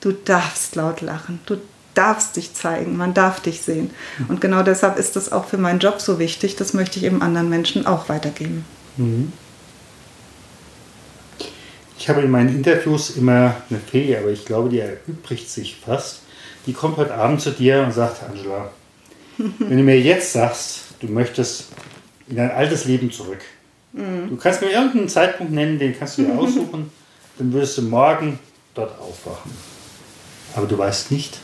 du 0.00 0.12
darfst 0.12 0.74
laut 0.76 1.02
lachen. 1.02 1.40
Du 1.44 1.56
darfst 1.94 2.36
dich 2.36 2.54
zeigen. 2.54 2.96
Man 2.96 3.12
darf 3.12 3.40
dich 3.40 3.60
sehen. 3.60 3.90
Und 4.28 4.40
genau 4.40 4.62
deshalb 4.62 4.98
ist 4.98 5.16
das 5.16 5.30
auch 5.30 5.46
für 5.46 5.58
meinen 5.58 5.80
Job 5.80 6.00
so 6.00 6.18
wichtig. 6.18 6.56
Das 6.56 6.72
möchte 6.72 6.98
ich 6.98 7.04
eben 7.04 7.20
anderen 7.20 7.50
Menschen 7.50 7.86
auch 7.86 8.08
weitergeben. 8.08 8.64
Mhm. 8.96 9.32
Ich 12.00 12.08
habe 12.08 12.22
in 12.22 12.30
meinen 12.30 12.48
Interviews 12.48 13.10
immer 13.10 13.54
eine 13.70 13.78
Fee, 13.78 14.16
aber 14.16 14.30
ich 14.30 14.44
glaube, 14.44 14.68
die 14.68 14.80
erübrigt 14.80 15.48
sich 15.48 15.76
fast 15.76 16.22
die 16.66 16.72
kommt 16.72 16.96
heute 16.96 17.14
Abend 17.14 17.40
zu 17.40 17.50
dir 17.50 17.82
und 17.82 17.92
sagt, 17.92 18.22
Angela, 18.22 18.70
wenn 19.38 19.76
du 19.76 19.82
mir 19.82 19.98
jetzt 20.00 20.32
sagst, 20.32 20.82
du 21.00 21.08
möchtest 21.08 21.66
in 22.28 22.36
dein 22.36 22.50
altes 22.50 22.84
Leben 22.84 23.10
zurück, 23.10 23.40
mhm. 23.92 24.28
du 24.28 24.36
kannst 24.36 24.60
mir 24.60 24.70
irgendeinen 24.70 25.08
Zeitpunkt 25.08 25.52
nennen, 25.52 25.78
den 25.78 25.98
kannst 25.98 26.18
du 26.18 26.22
dir 26.22 26.34
aussuchen, 26.38 26.90
dann 27.38 27.52
würdest 27.52 27.78
du 27.78 27.82
morgen 27.82 28.38
dort 28.74 28.98
aufwachen. 29.00 29.50
Aber 30.54 30.66
du 30.66 30.76
weißt 30.76 31.10
nicht, 31.10 31.38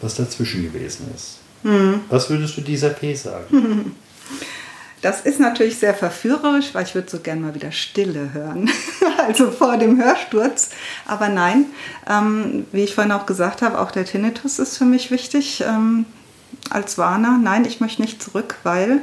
was 0.00 0.16
dazwischen 0.16 0.62
gewesen 0.62 1.06
ist. 1.14 1.38
Mhm. 1.62 2.00
Was 2.08 2.30
würdest 2.30 2.56
du 2.56 2.60
dieser 2.60 2.90
P 2.90 3.14
sagen? 3.14 3.94
Das 5.00 5.20
ist 5.20 5.38
natürlich 5.38 5.78
sehr 5.78 5.94
verführerisch, 5.94 6.70
weil 6.72 6.84
ich 6.84 6.94
würde 6.94 7.08
so 7.08 7.20
gerne 7.20 7.40
mal 7.40 7.54
wieder 7.54 7.70
Stille 7.70 8.32
hören, 8.32 8.68
also 9.18 9.50
vor 9.50 9.76
dem 9.76 10.02
Hörsturz. 10.02 10.70
Aber 11.06 11.28
nein, 11.28 11.66
ähm, 12.08 12.66
wie 12.72 12.82
ich 12.82 12.94
vorhin 12.94 13.12
auch 13.12 13.26
gesagt 13.26 13.62
habe, 13.62 13.80
auch 13.80 13.90
der 13.90 14.04
Tinnitus 14.04 14.58
ist 14.58 14.76
für 14.76 14.84
mich 14.84 15.10
wichtig 15.10 15.62
ähm, 15.66 16.04
als 16.70 16.98
Warner. 16.98 17.38
Nein, 17.40 17.64
ich 17.64 17.80
möchte 17.80 18.02
nicht 18.02 18.22
zurück, 18.22 18.56
weil 18.64 19.00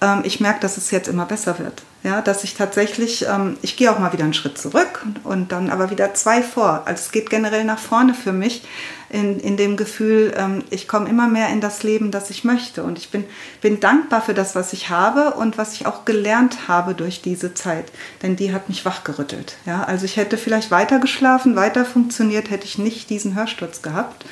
ähm, 0.00 0.22
ich 0.24 0.40
merke, 0.40 0.60
dass 0.60 0.76
es 0.76 0.90
jetzt 0.90 1.08
immer 1.08 1.26
besser 1.26 1.58
wird. 1.58 1.82
Ja, 2.02 2.22
dass 2.22 2.44
ich 2.44 2.54
tatsächlich, 2.54 3.26
ähm, 3.26 3.58
ich 3.60 3.76
gehe 3.76 3.92
auch 3.92 3.98
mal 3.98 4.14
wieder 4.14 4.24
einen 4.24 4.32
Schritt 4.32 4.56
zurück 4.56 5.04
und, 5.24 5.52
dann 5.52 5.68
aber 5.68 5.90
wieder 5.90 6.14
zwei 6.14 6.42
vor. 6.42 6.82
Also 6.86 7.02
es 7.02 7.12
geht 7.12 7.28
generell 7.28 7.64
nach 7.64 7.78
vorne 7.78 8.14
für 8.14 8.32
mich 8.32 8.62
in, 9.10 9.38
in 9.38 9.58
dem 9.58 9.76
Gefühl, 9.76 10.32
ähm, 10.34 10.64
ich 10.70 10.88
komme 10.88 11.10
immer 11.10 11.28
mehr 11.28 11.50
in 11.50 11.60
das 11.60 11.82
Leben, 11.82 12.10
das 12.10 12.30
ich 12.30 12.42
möchte. 12.42 12.84
Und 12.84 12.96
ich 12.96 13.10
bin, 13.10 13.24
bin 13.60 13.80
dankbar 13.80 14.22
für 14.22 14.32
das, 14.32 14.54
was 14.54 14.72
ich 14.72 14.88
habe 14.88 15.32
und 15.32 15.58
was 15.58 15.74
ich 15.74 15.84
auch 15.84 16.06
gelernt 16.06 16.68
habe 16.68 16.94
durch 16.94 17.20
diese 17.20 17.52
Zeit. 17.52 17.92
Denn 18.22 18.34
die 18.34 18.54
hat 18.54 18.70
mich 18.70 18.86
wachgerüttelt. 18.86 19.56
Ja, 19.66 19.82
also 19.82 20.06
ich 20.06 20.16
hätte 20.16 20.38
vielleicht 20.38 20.70
weiter 20.70 21.00
geschlafen, 21.00 21.54
weiter 21.54 21.84
funktioniert, 21.84 22.50
hätte 22.50 22.64
ich 22.64 22.78
nicht 22.78 23.10
diesen 23.10 23.34
Hörsturz 23.34 23.82
gehabt. 23.82 24.24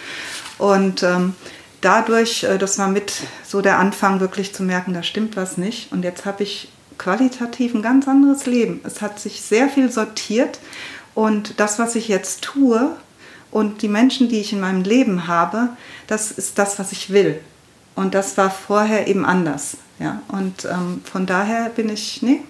Und 0.56 1.02
ähm, 1.02 1.34
dadurch, 1.80 2.44
äh, 2.44 2.58
das 2.58 2.78
war 2.78 2.88
mit 2.88 3.12
so 3.46 3.60
der 3.60 3.78
Anfang 3.78 4.20
wirklich 4.20 4.54
zu 4.54 4.62
merken, 4.62 4.94
da 4.94 5.02
stimmt 5.02 5.36
was 5.36 5.56
nicht. 5.56 5.92
Und 5.92 6.02
jetzt 6.02 6.24
habe 6.24 6.42
ich 6.42 6.68
qualitativ 6.98 7.74
ein 7.74 7.82
ganz 7.82 8.08
anderes 8.08 8.46
Leben. 8.46 8.80
Es 8.84 9.00
hat 9.00 9.20
sich 9.20 9.40
sehr 9.40 9.68
viel 9.68 9.90
sortiert 9.90 10.58
und 11.14 11.58
das, 11.60 11.78
was 11.78 11.94
ich 11.94 12.08
jetzt 12.08 12.42
tue 12.42 12.96
und 13.50 13.82
die 13.82 13.88
Menschen, 13.88 14.28
die 14.28 14.40
ich 14.40 14.52
in 14.52 14.60
meinem 14.60 14.82
Leben 14.82 15.26
habe, 15.26 15.70
das 16.06 16.32
ist 16.32 16.58
das, 16.58 16.78
was 16.78 16.92
ich 16.92 17.10
will. 17.10 17.40
Und 17.94 18.14
das 18.14 18.36
war 18.36 18.50
vorher 18.50 19.08
eben 19.08 19.24
anders. 19.24 19.78
Ja? 19.98 20.22
Und 20.28 20.64
ähm, 20.66 21.02
von 21.10 21.26
daher 21.26 21.70
bin 21.70 21.88
ich, 21.88 22.22
nee, 22.22 22.40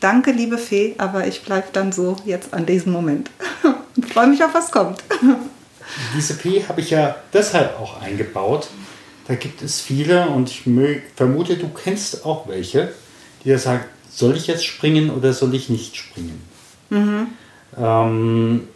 danke, 0.00 0.32
liebe 0.32 0.58
Fee, 0.58 0.94
aber 0.98 1.26
ich 1.26 1.42
bleibe 1.42 1.68
dann 1.72 1.92
so 1.92 2.16
jetzt 2.24 2.52
an 2.54 2.66
diesem 2.66 2.92
Moment 2.92 3.30
und 3.96 4.06
freue 4.12 4.28
mich 4.28 4.44
auf, 4.44 4.54
was 4.54 4.70
kommt. 4.70 5.02
Diese 6.16 6.34
P 6.34 6.64
habe 6.68 6.80
ich 6.80 6.90
ja 6.90 7.16
deshalb 7.32 7.78
auch 7.78 8.00
eingebaut. 8.00 8.68
Da 9.28 9.34
gibt 9.34 9.62
es 9.62 9.80
viele 9.80 10.28
und 10.28 10.50
ich 10.50 10.62
vermute, 11.16 11.56
du 11.56 11.68
kennst 11.68 12.24
auch 12.24 12.48
welche, 12.48 12.92
die 13.44 13.48
ja 13.48 13.58
sagen, 13.58 13.84
soll 14.08 14.36
ich 14.36 14.46
jetzt 14.46 14.64
springen 14.64 15.10
oder 15.10 15.32
soll 15.32 15.54
ich 15.54 15.68
nicht 15.68 15.96
springen? 15.96 16.40
Mhm. 16.90 17.28
Ähm, 17.76 18.68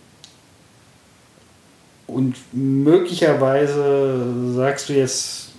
und 2.06 2.36
möglicherweise 2.52 4.54
sagst 4.54 4.88
du 4.88 4.94
jetzt, 4.94 5.50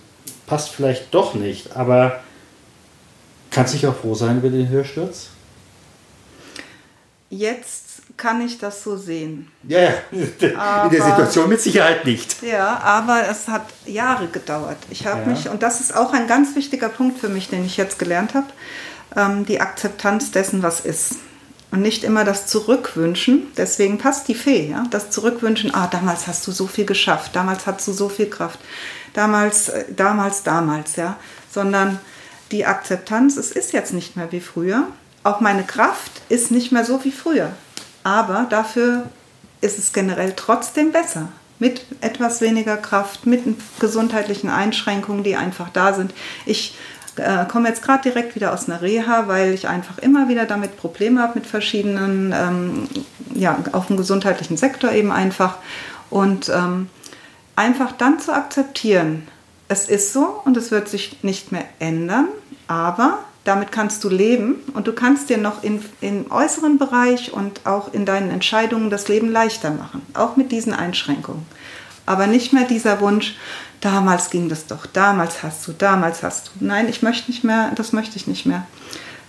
passt 0.46 0.70
vielleicht 0.70 1.14
doch 1.14 1.34
nicht, 1.34 1.74
aber 1.74 2.20
kannst 3.50 3.72
du 3.72 3.78
dich 3.78 3.86
auch 3.86 3.96
froh 3.96 4.14
sein 4.14 4.38
über 4.38 4.50
den 4.50 4.68
Hörsturz? 4.68 5.30
Jetzt 7.30 7.91
kann 8.16 8.40
ich 8.40 8.58
das 8.58 8.82
so 8.82 8.96
sehen. 8.96 9.50
Ja, 9.66 9.80
ja. 9.80 9.94
in 10.84 10.90
der 10.90 11.02
Situation 11.02 11.48
mit 11.48 11.60
Sicherheit 11.60 12.04
nicht. 12.04 12.42
Ja, 12.42 12.78
aber 12.78 13.28
es 13.28 13.48
hat 13.48 13.66
Jahre 13.86 14.26
gedauert. 14.28 14.78
Ich 14.90 15.06
habe 15.06 15.20
ja. 15.22 15.26
mich, 15.26 15.48
und 15.48 15.62
das 15.62 15.80
ist 15.80 15.94
auch 15.94 16.12
ein 16.12 16.26
ganz 16.26 16.54
wichtiger 16.54 16.88
Punkt 16.88 17.18
für 17.18 17.28
mich, 17.28 17.48
den 17.48 17.64
ich 17.64 17.76
jetzt 17.76 17.98
gelernt 17.98 18.34
habe, 18.34 18.46
ähm, 19.16 19.44
die 19.46 19.60
Akzeptanz 19.60 20.30
dessen, 20.30 20.62
was 20.62 20.80
ist. 20.80 21.16
und 21.70 21.80
nicht 21.80 22.04
immer 22.04 22.24
das 22.24 22.46
Zurückwünschen. 22.46 23.48
Deswegen 23.56 23.98
passt 23.98 24.28
die 24.28 24.34
Fee, 24.34 24.70
ja? 24.70 24.84
das 24.90 25.10
Zurückwünschen, 25.10 25.74
ah, 25.74 25.88
damals 25.90 26.26
hast 26.26 26.46
du 26.46 26.52
so 26.52 26.66
viel 26.66 26.84
geschafft, 26.84 27.34
damals 27.34 27.66
hast 27.66 27.88
du 27.88 27.92
so 27.92 28.08
viel 28.08 28.28
Kraft, 28.28 28.58
damals, 29.14 29.70
äh, 29.70 29.84
damals, 29.96 30.42
damals, 30.42 30.96
ja, 30.96 31.16
sondern 31.50 31.98
die 32.50 32.66
Akzeptanz, 32.66 33.36
es 33.36 33.50
ist 33.50 33.72
jetzt 33.72 33.94
nicht 33.94 34.16
mehr 34.16 34.30
wie 34.30 34.40
früher. 34.40 34.86
Auch 35.24 35.40
meine 35.40 35.64
Kraft 35.64 36.12
ist 36.28 36.50
nicht 36.50 36.72
mehr 36.72 36.84
so 36.84 37.02
wie 37.04 37.12
früher. 37.12 37.52
Aber 38.04 38.46
dafür 38.48 39.04
ist 39.60 39.78
es 39.78 39.92
generell 39.92 40.34
trotzdem 40.36 40.92
besser. 40.92 41.28
Mit 41.58 41.86
etwas 42.00 42.40
weniger 42.40 42.76
Kraft, 42.76 43.26
mit 43.26 43.42
gesundheitlichen 43.78 44.50
Einschränkungen, 44.50 45.22
die 45.22 45.36
einfach 45.36 45.68
da 45.68 45.94
sind. 45.94 46.12
Ich 46.44 46.74
äh, 47.16 47.44
komme 47.46 47.68
jetzt 47.68 47.82
gerade 47.82 48.02
direkt 48.02 48.34
wieder 48.34 48.52
aus 48.52 48.68
einer 48.68 48.82
Reha, 48.82 49.28
weil 49.28 49.52
ich 49.52 49.68
einfach 49.68 49.98
immer 49.98 50.28
wieder 50.28 50.46
damit 50.46 50.76
Probleme 50.76 51.22
habe 51.22 51.38
mit 51.38 51.46
verschiedenen, 51.46 52.32
ähm, 52.34 52.88
ja, 53.34 53.58
auf 53.72 53.86
dem 53.86 53.96
gesundheitlichen 53.96 54.56
Sektor 54.56 54.90
eben 54.92 55.12
einfach. 55.12 55.58
Und 56.10 56.48
ähm, 56.48 56.88
einfach 57.54 57.92
dann 57.92 58.18
zu 58.18 58.34
akzeptieren, 58.34 59.28
es 59.68 59.88
ist 59.88 60.12
so 60.12 60.40
und 60.44 60.56
es 60.56 60.70
wird 60.70 60.88
sich 60.88 61.22
nicht 61.22 61.52
mehr 61.52 61.64
ändern, 61.78 62.28
aber 62.66 63.20
damit 63.44 63.72
kannst 63.72 64.04
du 64.04 64.08
leben 64.08 64.56
und 64.74 64.86
du 64.86 64.92
kannst 64.92 65.28
dir 65.28 65.38
noch 65.38 65.62
in, 65.64 65.82
im 66.00 66.30
äußeren 66.30 66.78
Bereich 66.78 67.32
und 67.32 67.66
auch 67.66 67.92
in 67.92 68.06
deinen 68.06 68.30
Entscheidungen 68.30 68.90
das 68.90 69.08
Leben 69.08 69.30
leichter 69.30 69.70
machen, 69.70 70.02
auch 70.14 70.36
mit 70.36 70.52
diesen 70.52 70.72
Einschränkungen. 70.72 71.44
Aber 72.06 72.26
nicht 72.26 72.52
mehr 72.52 72.64
dieser 72.64 73.00
Wunsch, 73.00 73.36
damals 73.80 74.30
ging 74.30 74.48
das 74.48 74.66
doch, 74.66 74.86
damals 74.86 75.42
hast 75.42 75.66
du, 75.66 75.72
damals 75.72 76.22
hast 76.22 76.48
du. 76.48 76.64
Nein, 76.64 76.88
ich 76.88 77.02
möchte 77.02 77.30
nicht 77.30 77.42
mehr, 77.42 77.72
das 77.74 77.92
möchte 77.92 78.16
ich 78.16 78.26
nicht 78.26 78.46
mehr. 78.46 78.66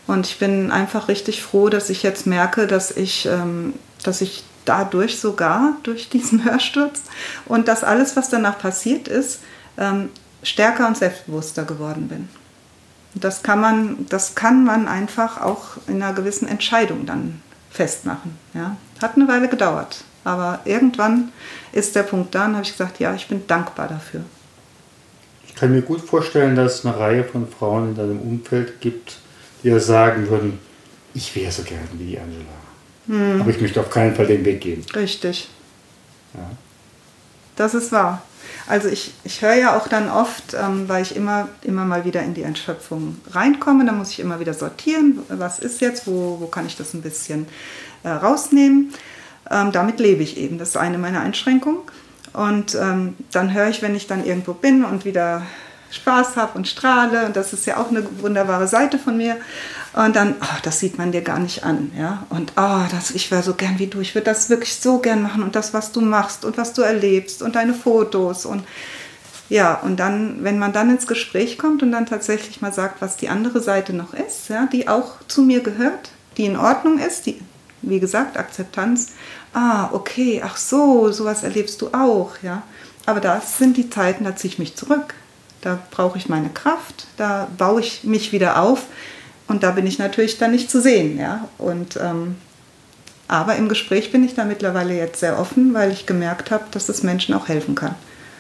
Und 0.06 0.28
ich 0.28 0.38
bin 0.38 0.72
einfach 0.72 1.08
richtig 1.08 1.42
froh, 1.42 1.70
dass 1.70 1.90
ich 1.90 2.04
jetzt 2.04 2.28
merke, 2.28 2.68
dass 2.68 2.92
ich, 2.92 3.26
ähm, 3.26 3.74
dass 4.04 4.22
ich 4.22 4.44
dadurch 4.66 5.20
sogar, 5.20 5.78
durch 5.84 6.10
diesen 6.10 6.44
Hörsturz 6.46 7.02
und 7.46 7.68
das 7.68 7.84
alles, 7.84 8.16
was 8.16 8.30
danach 8.30 8.60
passiert 8.60 9.08
ist, 9.08 9.40
ähm, 9.78 10.10
stärker 10.44 10.88
und 10.88 10.98
selbstbewusster 10.98 11.64
geworden 11.64 12.08
bin. 12.08 12.30
Das 13.16 13.44
kann 13.44 13.62
man, 13.62 14.06
das 14.10 14.36
kann 14.36 14.64
man 14.64 14.88
einfach 14.88 15.42
auch 15.42 15.78
in 15.88 16.02
einer 16.02 16.14
gewissen 16.14 16.48
Entscheidung 16.48 17.06
dann 17.06 17.42
festmachen. 17.70 18.38
Ja. 18.54 18.78
Hat 19.02 19.16
eine 19.16 19.28
Weile 19.28 19.50
gedauert, 19.50 20.04
aber 20.24 20.60
irgendwann 20.66 21.32
ist 21.72 21.96
der 21.96 22.04
Punkt 22.04 22.34
da 22.34 22.46
und 22.46 22.54
habe 22.54 22.64
ich 22.64 22.72
gesagt, 22.72 23.00
ja, 23.00 23.14
ich 23.14 23.28
bin 23.28 23.46
dankbar 23.48 23.88
dafür. 23.88 24.22
Ich 25.48 25.56
kann 25.56 25.72
mir 25.72 25.82
gut 25.82 26.02
vorstellen, 26.02 26.56
dass 26.56 26.80
es 26.80 26.86
eine 26.86 26.98
Reihe 26.98 27.24
von 27.24 27.48
Frauen 27.48 27.90
in 27.90 27.96
deinem 27.96 28.20
Umfeld 28.20 28.82
gibt, 28.82 29.18
die 29.62 29.70
ja 29.70 29.80
sagen 29.80 30.30
würden, 30.30 30.60
ich 31.14 31.36
wäre 31.36 31.52
so 31.52 31.62
gern 31.62 31.88
wie 31.94 32.06
die 32.06 32.20
Angela. 32.20 32.44
Hm. 33.08 33.42
Aber 33.42 33.50
ich 33.50 33.62
möchte 33.62 33.80
auf 33.80 33.90
keinen 33.90 34.16
Fall 34.16 34.26
den 34.26 34.44
Weg 34.46 34.62
gehen. 34.62 34.84
Richtig. 34.96 35.50
Ja. 36.34 36.50
Das 37.56 37.74
ist 37.76 37.92
wahr. 37.92 38.24
Also 38.68 38.88
ich, 38.88 39.14
ich 39.24 39.42
höre 39.42 39.56
ja 39.56 39.78
auch 39.78 39.88
dann 39.88 40.10
oft, 40.10 40.54
ähm, 40.54 40.88
weil 40.88 41.02
ich 41.02 41.16
immer, 41.16 41.50
immer 41.62 41.86
mal 41.86 42.06
wieder 42.06 42.22
in 42.22 42.34
die 42.34 42.44
Entschöpfung 42.44 43.18
reinkomme, 43.32 43.86
dann 43.86 43.98
muss 43.98 44.12
ich 44.12 44.20
immer 44.20 44.40
wieder 44.40 44.54
sortieren, 44.54 45.20
was 45.30 45.60
ist 45.60 45.82
jetzt, 45.82 46.08
wo, 46.08 46.38
wo 46.40 46.48
kann 46.48 46.66
ich 46.66 46.78
das 46.78 46.94
ein 46.94 47.02
bisschen 47.02 47.48
äh, 48.04 48.10
rausnehmen. 48.10 48.94
Ähm, 49.52 49.72
damit 49.72 50.00
lebe 50.00 50.24
ich 50.24 50.38
eben, 50.38 50.58
das 50.58 50.70
ist 50.70 50.78
eine 50.78 50.98
meiner 50.98 51.22
Einschränkungen. 51.22 51.80
Und 52.34 52.76
ähm, 52.76 53.16
dann 53.32 53.54
höre 53.54 53.70
ich, 53.70 53.82
wenn 53.82 53.96
ich 53.96 54.08
dann 54.08 54.26
irgendwo 54.26 54.54
bin 54.54 54.84
und 54.84 55.06
wieder 55.06 55.44
Spaß 55.92 56.36
habe 56.36 56.58
und 56.58 56.68
strahle, 56.68 57.26
und 57.26 57.36
das 57.36 57.54
ist 57.54 57.66
ja 57.66 57.78
auch 57.78 57.90
eine 57.90 58.04
wunderbare 58.22 58.68
Seite 58.68 58.98
von 58.98 59.18
mir, 59.18 59.38
und 59.94 60.16
dann, 60.16 60.36
oh, 60.42 60.58
das 60.64 60.80
sieht 60.80 60.98
man 60.98 61.12
dir 61.12 61.22
gar 61.22 61.40
nicht 61.40 61.64
an, 61.64 61.92
ja. 61.98 62.26
Und 62.30 62.54
oh, 62.58 62.82
das, 62.92 63.12
ich 63.12 63.30
wäre 63.30 63.44
so 63.44 63.54
gern 63.54 63.78
wie 63.78 63.88
du, 63.88 64.00
ich 64.00 64.16
würde 64.16 64.26
das 64.26 64.50
wirklich 64.50 64.76
so 64.76 64.98
gern 64.98 65.22
machen 65.22 65.44
und 65.44 65.56
das, 65.56 65.74
was 65.74 65.92
du 65.92 66.02
machst 66.02 66.46
und 66.46 66.58
was 66.58 66.74
du 66.74 66.82
erlebst 66.82 67.42
und 67.44 67.56
deine 67.56 67.74
Fotos 67.74 68.46
und 68.46 68.64
ja, 69.50 69.76
und 69.76 69.98
dann, 69.98 70.44
wenn 70.44 70.58
man 70.58 70.74
dann 70.74 70.90
ins 70.90 71.06
Gespräch 71.06 71.60
kommt 71.60 71.84
und 71.84 71.92
dann 71.92 72.08
tatsächlich 72.08 72.62
mal 72.62 72.74
sagt, 72.74 73.02
was 73.02 73.18
die 73.18 73.30
andere 73.30 73.60
Seite 73.60 73.94
noch 73.94 74.14
ist, 74.14 74.50
ja, 74.50 74.68
die 74.72 74.88
auch 74.88 75.18
zu 75.28 75.44
mir 75.44 75.60
gehört, 75.60 76.10
die 76.38 76.46
in 76.46 76.58
Ordnung 76.58 76.98
ist, 76.98 77.28
die, 77.28 77.40
wie 77.84 78.00
gesagt, 78.00 78.38
Akzeptanz. 78.38 79.12
Ah, 79.54 79.90
okay, 79.92 80.42
ach 80.44 80.58
so, 80.58 81.12
sowas 81.12 81.44
erlebst 81.44 81.82
du 81.82 81.90
auch, 81.94 82.32
ja. 82.42 82.64
Aber 83.06 83.20
das 83.20 83.58
sind 83.60 83.78
die 83.78 83.90
Zeiten, 83.90 84.24
da 84.24 84.36
ziehe 84.36 84.54
ich 84.54 84.60
mich 84.60 84.76
zurück. 84.76 85.14
Da 85.62 85.78
brauche 85.92 86.18
ich 86.18 86.30
meine 86.30 86.50
Kraft, 86.50 87.06
da 87.18 87.48
baue 87.58 87.82
ich 87.82 88.04
mich 88.04 88.32
wieder 88.32 88.60
auf 88.60 88.88
und 89.48 89.64
da 89.64 89.72
bin 89.72 89.86
ich 89.86 90.00
natürlich 90.00 90.38
dann 90.38 90.52
nicht 90.52 90.70
zu 90.70 90.82
sehen. 90.82 91.18
Ja? 91.18 91.48
Und, 91.58 91.98
ähm, 92.02 92.36
aber 93.28 93.56
im 93.56 93.70
Gespräch 93.70 94.12
bin 94.12 94.24
ich 94.24 94.36
da 94.36 94.46
mittlerweile 94.46 94.96
jetzt 94.96 95.20
sehr 95.20 95.40
offen, 95.40 95.74
weil 95.74 95.92
ich 95.92 96.06
gemerkt 96.06 96.52
habe, 96.52 96.66
dass 96.72 96.90
es 96.90 97.04
Menschen 97.04 97.34
auch 97.34 97.48
helfen 97.48 97.76
kann. 97.76 97.96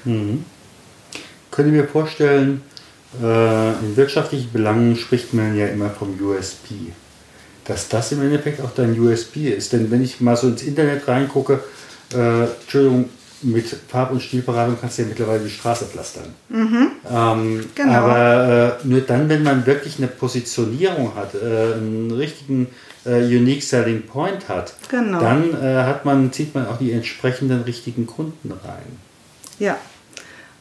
Mhm. 0.05 0.45
Könnt 1.51 1.67
ihr 1.67 1.81
mir 1.81 1.87
vorstellen, 1.87 2.61
äh, 3.21 3.71
in 3.79 3.95
wirtschaftlichen 3.95 4.51
Belangen 4.51 4.95
spricht 4.95 5.33
man 5.33 5.55
ja 5.55 5.67
immer 5.67 5.89
vom 5.89 6.19
USP. 6.19 6.93
Dass 7.65 7.87
das 7.87 8.11
im 8.11 8.21
Endeffekt 8.21 8.61
auch 8.61 8.71
dein 8.71 8.99
USP 8.99 9.49
ist. 9.49 9.71
Denn 9.71 9.89
wenn 9.91 10.03
ich 10.03 10.19
mal 10.19 10.35
so 10.35 10.47
ins 10.47 10.63
Internet 10.63 11.07
reingucke, 11.07 11.63
äh, 12.13 12.43
Entschuldigung, 12.43 13.09
mit 13.43 13.67
Farb- 13.87 14.11
und 14.11 14.21
Stilberatung 14.21 14.77
kannst 14.79 14.97
du 14.97 15.03
ja 15.03 15.07
mittlerweile 15.07 15.43
die 15.43 15.49
Straße 15.49 15.85
pflastern. 15.85 16.33
Mhm. 16.49 16.91
Ähm, 17.09 17.65
genau. 17.75 17.93
Aber 17.93 18.79
äh, 18.83 18.87
nur 18.87 19.01
dann, 19.01 19.29
wenn 19.29 19.43
man 19.43 19.65
wirklich 19.65 19.97
eine 19.97 20.07
Positionierung 20.07 21.15
hat, 21.15 21.35
äh, 21.35 21.73
einen 21.73 22.11
richtigen 22.11 22.67
äh, 23.05 23.23
Unique 23.23 23.63
Selling 23.63 24.03
Point 24.03 24.49
hat, 24.49 24.73
genau. 24.89 25.19
dann 25.19 25.53
äh, 25.61 25.83
hat 25.83 26.05
man, 26.05 26.31
zieht 26.31 26.55
man 26.55 26.67
auch 26.67 26.77
die 26.77 26.91
entsprechenden 26.91 27.61
richtigen 27.63 28.07
Kunden 28.07 28.51
rein. 28.51 28.97
Ja. 29.59 29.77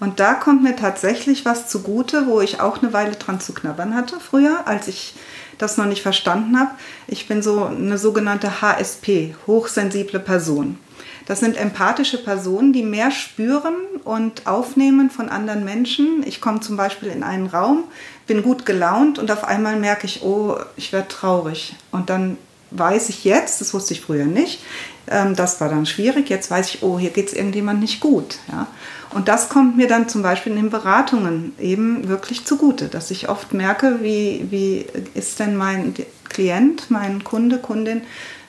Und 0.01 0.19
da 0.19 0.35
kommt 0.35 0.65
mir 0.65 0.75
tatsächlich 0.75 1.45
was 1.45 1.69
zugute, 1.69 2.27
wo 2.27 2.41
ich 2.41 2.61
auch 2.61 2.83
eine 2.83 2.93
Weile 2.93 3.13
dran 3.13 3.41
zu 3.41 3.55
knabbern 3.55 3.95
hatte 3.95 4.19
früher, 4.19 4.67
als 4.67 4.89
ich 4.89 5.15
das 5.59 5.77
noch 5.77 5.87
nicht 5.87 6.03
verstanden 6.03 6.59
habe. 6.59 6.73
Ich 7.07 7.29
bin 7.29 7.41
so 7.41 7.65
eine 7.65 7.99
sogenannte 7.99 8.61
HSP, 8.61 9.37
hochsensible 9.47 10.19
Person. 10.19 10.79
Das 11.27 11.41
sind 11.41 11.57
empathische 11.57 12.19
Personen, 12.19 12.73
die 12.73 12.83
mehr 12.83 13.11
spüren 13.11 13.75
und 14.05 14.47
aufnehmen 14.47 15.11
von 15.11 15.29
anderen 15.29 15.65
Menschen. 15.65 16.25
Ich 16.27 16.41
komme 16.41 16.61
zum 16.61 16.77
Beispiel 16.77 17.09
in 17.09 17.23
einen 17.23 17.47
Raum, 17.47 17.85
bin 18.27 18.43
gut 18.43 18.67
gelaunt 18.67 19.19
und 19.19 19.31
auf 19.31 19.45
einmal 19.45 19.77
merke 19.77 20.07
ich, 20.07 20.23
oh, 20.23 20.57
ich 20.77 20.93
werde 20.93 21.09
traurig. 21.09 21.77
Und 21.91 22.11
dann 22.11 22.37
weiß 22.71 23.09
ich 23.09 23.25
jetzt, 23.25 23.61
das 23.61 23.75
wusste 23.75 23.95
ich 23.95 24.01
früher 24.01 24.25
nicht, 24.25 24.61
ähm, 25.09 25.37
das 25.37 25.61
war 25.61 25.69
dann 25.69 25.87
schwierig, 25.87 26.29
jetzt 26.31 26.51
weiß 26.51 26.75
ich, 26.75 26.83
oh, 26.83 26.99
hier 26.99 27.11
geht 27.11 27.29
es 27.29 27.35
irgendjemand 27.35 27.81
nicht 27.81 28.01
gut. 28.01 28.39
Ja? 28.51 28.67
Und 29.11 29.29
das 29.29 29.49
kommt 29.49 29.77
mir 29.77 29.89
dann 29.89 30.09
zum 30.09 30.23
Beispiel 30.23 30.53
in 30.53 30.59
den 30.59 30.71
Beratungen 30.71 31.53
eben 31.59 32.09
wirklich 32.09 32.45
zugute, 32.45 32.89
dass 32.89 33.11
ich 33.11 33.29
oft 33.29 33.53
merke, 33.53 33.99
wie, 34.03 34.47
wie 34.51 34.87
ist 35.15 35.39
denn 35.39 35.57
mein 35.57 35.95
Klient, 36.29 36.91
mein 36.91 37.25
Kunde, 37.25 37.59
Kundin, 37.59 38.03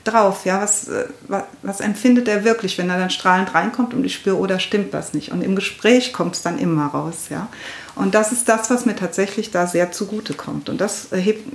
drauf? 0.04 0.46
Ja, 0.46 0.62
was, 0.62 0.88
äh, 0.88 1.06
was, 1.28 1.44
was, 1.62 1.80
empfindet 1.80 2.28
er 2.28 2.44
wirklich, 2.44 2.78
wenn 2.78 2.90
er 2.90 2.98
dann 2.98 3.10
strahlend 3.10 3.54
reinkommt 3.54 3.94
und 3.94 4.04
ich 4.04 4.16
spüre, 4.16 4.38
oder 4.38 4.56
oh, 4.56 4.60
stimmt 4.60 4.94
was 4.94 5.14
nicht? 5.14 5.32
Und 5.32 5.42
im 5.42 5.56
Gespräch 5.56 6.14
kommt 6.14 6.36
es 6.36 6.42
dann 6.42 6.60
immer 6.60 6.88
raus. 6.88 7.26
Ja? 7.30 7.48
Und 7.96 8.16
das 8.16 8.32
ist 8.32 8.50
das, 8.50 8.70
was 8.70 8.86
mir 8.86 8.96
tatsächlich 8.96 9.52
da 9.52 9.68
sehr 9.68 9.92
zugute 9.92 10.34
kommt. 10.34 10.70
Und 10.70 10.82
das 10.82 11.08
hebt, 11.12 11.48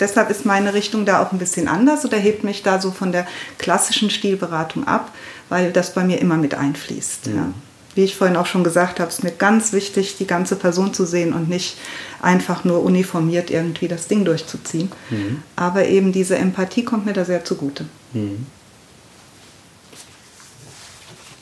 deshalb 0.00 0.30
ist 0.30 0.44
meine 0.44 0.74
Richtung 0.74 1.04
da 1.04 1.22
auch 1.22 1.32
ein 1.32 1.38
bisschen 1.38 1.68
anders 1.68 2.04
oder 2.04 2.18
hebt 2.18 2.44
mich 2.44 2.62
da 2.62 2.80
so 2.80 2.90
von 2.90 3.12
der 3.12 3.26
klassischen 3.58 4.10
Stilberatung 4.10 4.86
ab, 4.86 5.12
weil 5.48 5.72
das 5.72 5.94
bei 5.94 6.04
mir 6.04 6.20
immer 6.20 6.36
mit 6.36 6.54
einfließt. 6.54 7.26
Ja. 7.26 7.32
ja 7.32 7.52
wie 7.94 8.04
ich 8.04 8.16
vorhin 8.16 8.36
auch 8.36 8.46
schon 8.46 8.64
gesagt 8.64 9.00
habe, 9.00 9.10
ist 9.10 9.22
mir 9.22 9.32
ganz 9.32 9.72
wichtig, 9.72 10.16
die 10.16 10.26
ganze 10.26 10.56
Person 10.56 10.94
zu 10.94 11.04
sehen 11.04 11.32
und 11.32 11.48
nicht 11.48 11.76
einfach 12.20 12.64
nur 12.64 12.82
uniformiert 12.82 13.50
irgendwie 13.50 13.88
das 13.88 14.08
Ding 14.08 14.24
durchzuziehen. 14.24 14.90
Mhm. 15.10 15.42
Aber 15.56 15.86
eben 15.86 16.12
diese 16.12 16.36
Empathie 16.36 16.84
kommt 16.84 17.06
mir 17.06 17.12
da 17.12 17.24
sehr 17.24 17.44
zugute. 17.44 17.84
Mhm. 18.12 18.46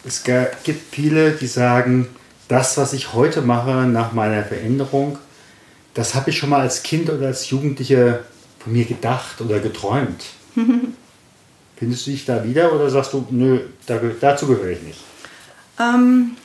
Es 0.05 0.25
gibt 0.25 0.95
viele, 0.95 1.33
die 1.33 1.47
sagen, 1.47 2.09
das, 2.49 2.77
was 2.79 2.95
ich 2.95 3.13
heute 3.13 3.43
mache 3.43 3.87
nach 3.87 4.13
meiner 4.13 4.43
Veränderung, 4.43 5.19
das 5.95 6.15
habe 6.15 6.31
ich 6.31 6.39
schon 6.39 6.51
mal 6.51 6.61
als 6.61 6.83
Kind 6.83 7.11
oder 7.11 7.27
als 7.27 7.51
Jugendliche 7.51 8.21
von 8.59 8.73
mir 8.73 8.87
gedacht 8.87 9.41
oder 9.41 9.61
geträumt. 9.61 10.25
Findest 11.77 12.07
du 12.07 12.11
dich 12.11 12.25
da 12.25 12.45
wieder 12.45 12.73
oder 12.73 12.91
sagst 12.91 13.13
du, 13.13 13.27
nö, 13.31 13.61
dazu 14.21 14.47
gehöre 14.47 14.71
ich 14.71 14.83
nicht? 14.83 15.01
Ähm, 15.79 16.37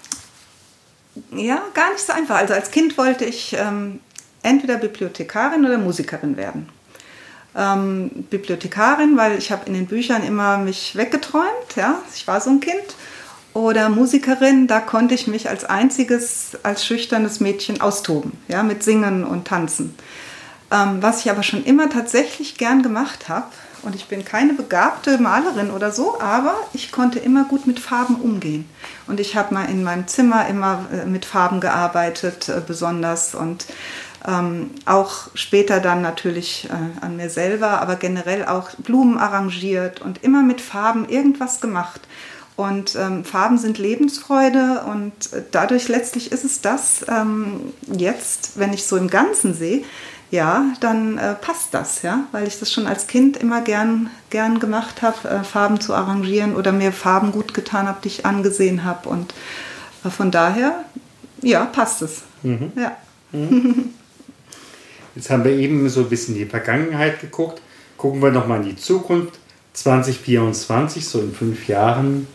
ja, 1.31 1.61
gar 1.73 1.91
nicht 1.91 2.05
so 2.05 2.13
einfach. 2.13 2.37
Also 2.37 2.53
als 2.53 2.71
Kind 2.71 2.97
wollte 2.97 3.25
ich 3.25 3.55
ähm, 3.57 3.99
entweder 4.43 4.77
Bibliothekarin 4.77 5.65
oder 5.65 5.77
Musikerin 5.77 6.37
werden. 6.37 6.69
Ähm, 7.55 8.09
Bibliothekarin, 8.29 9.17
weil 9.17 9.37
ich 9.37 9.51
habe 9.51 9.65
in 9.65 9.73
den 9.73 9.87
Büchern 9.87 10.23
immer 10.23 10.57
mich 10.57 10.95
weggeträumt, 10.95 11.75
ja, 11.75 11.99
ich 12.13 12.27
war 12.27 12.41
so 12.41 12.49
ein 12.49 12.59
Kind. 12.59 12.95
Oder 13.53 13.87
Musikerin, 13.87 14.67
da 14.67 14.81
konnte 14.81 15.15
ich 15.15 15.27
mich 15.27 15.47
als 15.47 15.63
einziges, 15.63 16.57
als 16.63 16.85
schüchternes 16.85 17.39
Mädchen 17.39 17.79
austoben, 17.79 18.33
ja, 18.49 18.63
mit 18.63 18.83
Singen 18.83 19.23
und 19.23 19.47
Tanzen. 19.47 19.95
Ähm, 20.71 20.97
was 21.01 21.21
ich 21.21 21.31
aber 21.31 21.43
schon 21.43 21.63
immer 21.63 21.89
tatsächlich 21.89 22.57
gern 22.57 22.83
gemacht 22.83 23.29
habe 23.29 23.47
Und 23.85 23.95
ich 23.95 24.07
bin 24.07 24.25
keine 24.25 24.53
begabte 24.53 25.19
Malerin 25.19 25.69
oder 25.69 25.91
so, 25.91 26.19
aber 26.19 26.55
ich 26.73 26.91
konnte 26.91 27.19
immer 27.19 27.45
gut 27.45 27.67
mit 27.67 27.79
Farben 27.79 28.15
umgehen. 28.15 28.67
Und 29.07 29.19
ich 29.19 29.35
habe 29.35 29.53
mal 29.53 29.65
in 29.65 29.83
meinem 29.83 30.07
Zimmer 30.07 30.47
immer 30.47 30.85
äh, 30.91 31.05
mit 31.05 31.23
Farben 31.23 31.59
gearbeitet, 31.59 32.49
äh, 32.49 32.61
besonders. 32.65 33.35
Und 33.35 33.67
ähm, 34.27 34.71
auch 34.85 35.29
später 35.35 35.79
dann 35.79 36.01
natürlich 36.01 36.67
äh, 36.69 37.05
an 37.05 37.15
mir 37.15 37.29
selber, 37.29 37.79
aber 37.79 37.95
generell 37.95 38.45
auch 38.45 38.71
Blumen 38.79 39.19
arrangiert 39.19 40.01
und 40.01 40.23
immer 40.23 40.41
mit 40.41 40.61
Farben 40.61 41.07
irgendwas 41.07 41.61
gemacht. 41.61 42.01
Und 42.55 42.95
ähm, 42.95 43.25
Farben 43.25 43.57
sind 43.57 43.77
Lebensfreude 43.77 44.83
und 44.89 45.33
äh, 45.33 45.43
dadurch 45.51 45.89
letztlich 45.89 46.31
ist 46.31 46.45
es 46.45 46.61
das 46.61 47.05
ähm, 47.09 47.73
jetzt, 47.91 48.51
wenn 48.55 48.71
ich 48.71 48.85
so 48.85 48.95
im 48.95 49.09
Ganzen 49.09 49.53
sehe, 49.53 49.83
ja, 50.31 50.73
dann 50.79 51.17
äh, 51.17 51.35
passt 51.35 51.73
das, 51.73 52.01
ja, 52.01 52.25
weil 52.31 52.47
ich 52.47 52.59
das 52.59 52.71
schon 52.71 52.87
als 52.87 53.07
Kind 53.07 53.37
immer 53.37 53.61
gern, 53.61 54.09
gern 54.29 54.59
gemacht 54.59 55.01
habe, 55.01 55.27
äh, 55.27 55.43
Farben 55.43 55.79
zu 55.81 55.93
arrangieren 55.93 56.55
oder 56.55 56.71
mir 56.71 56.91
Farben 56.91 57.31
gut 57.31 57.53
getan 57.53 57.87
habe, 57.87 57.99
die 58.03 58.07
ich 58.07 58.25
angesehen 58.25 58.83
habe. 58.85 59.09
Und 59.09 59.33
äh, 60.03 60.09
von 60.09 60.31
daher, 60.31 60.85
ja, 61.41 61.65
passt 61.65 62.01
es. 62.01 62.23
Mhm. 62.41 62.71
Ja. 62.75 62.95
Mhm. 63.31 63.93
Jetzt 65.15 65.29
haben 65.29 65.43
wir 65.43 65.51
eben 65.51 65.87
so 65.89 66.01
ein 66.01 66.09
bisschen 66.09 66.35
in 66.35 66.43
die 66.43 66.49
Vergangenheit 66.49 67.21
geguckt. 67.21 67.61
Gucken 67.97 68.21
wir 68.21 68.31
nochmal 68.31 68.61
in 68.61 68.69
die 68.69 68.75
Zukunft. 68.75 69.39
2024, 69.73 71.05
so 71.05 71.19
in 71.19 71.33
fünf 71.33 71.67
Jahren, 71.67 72.27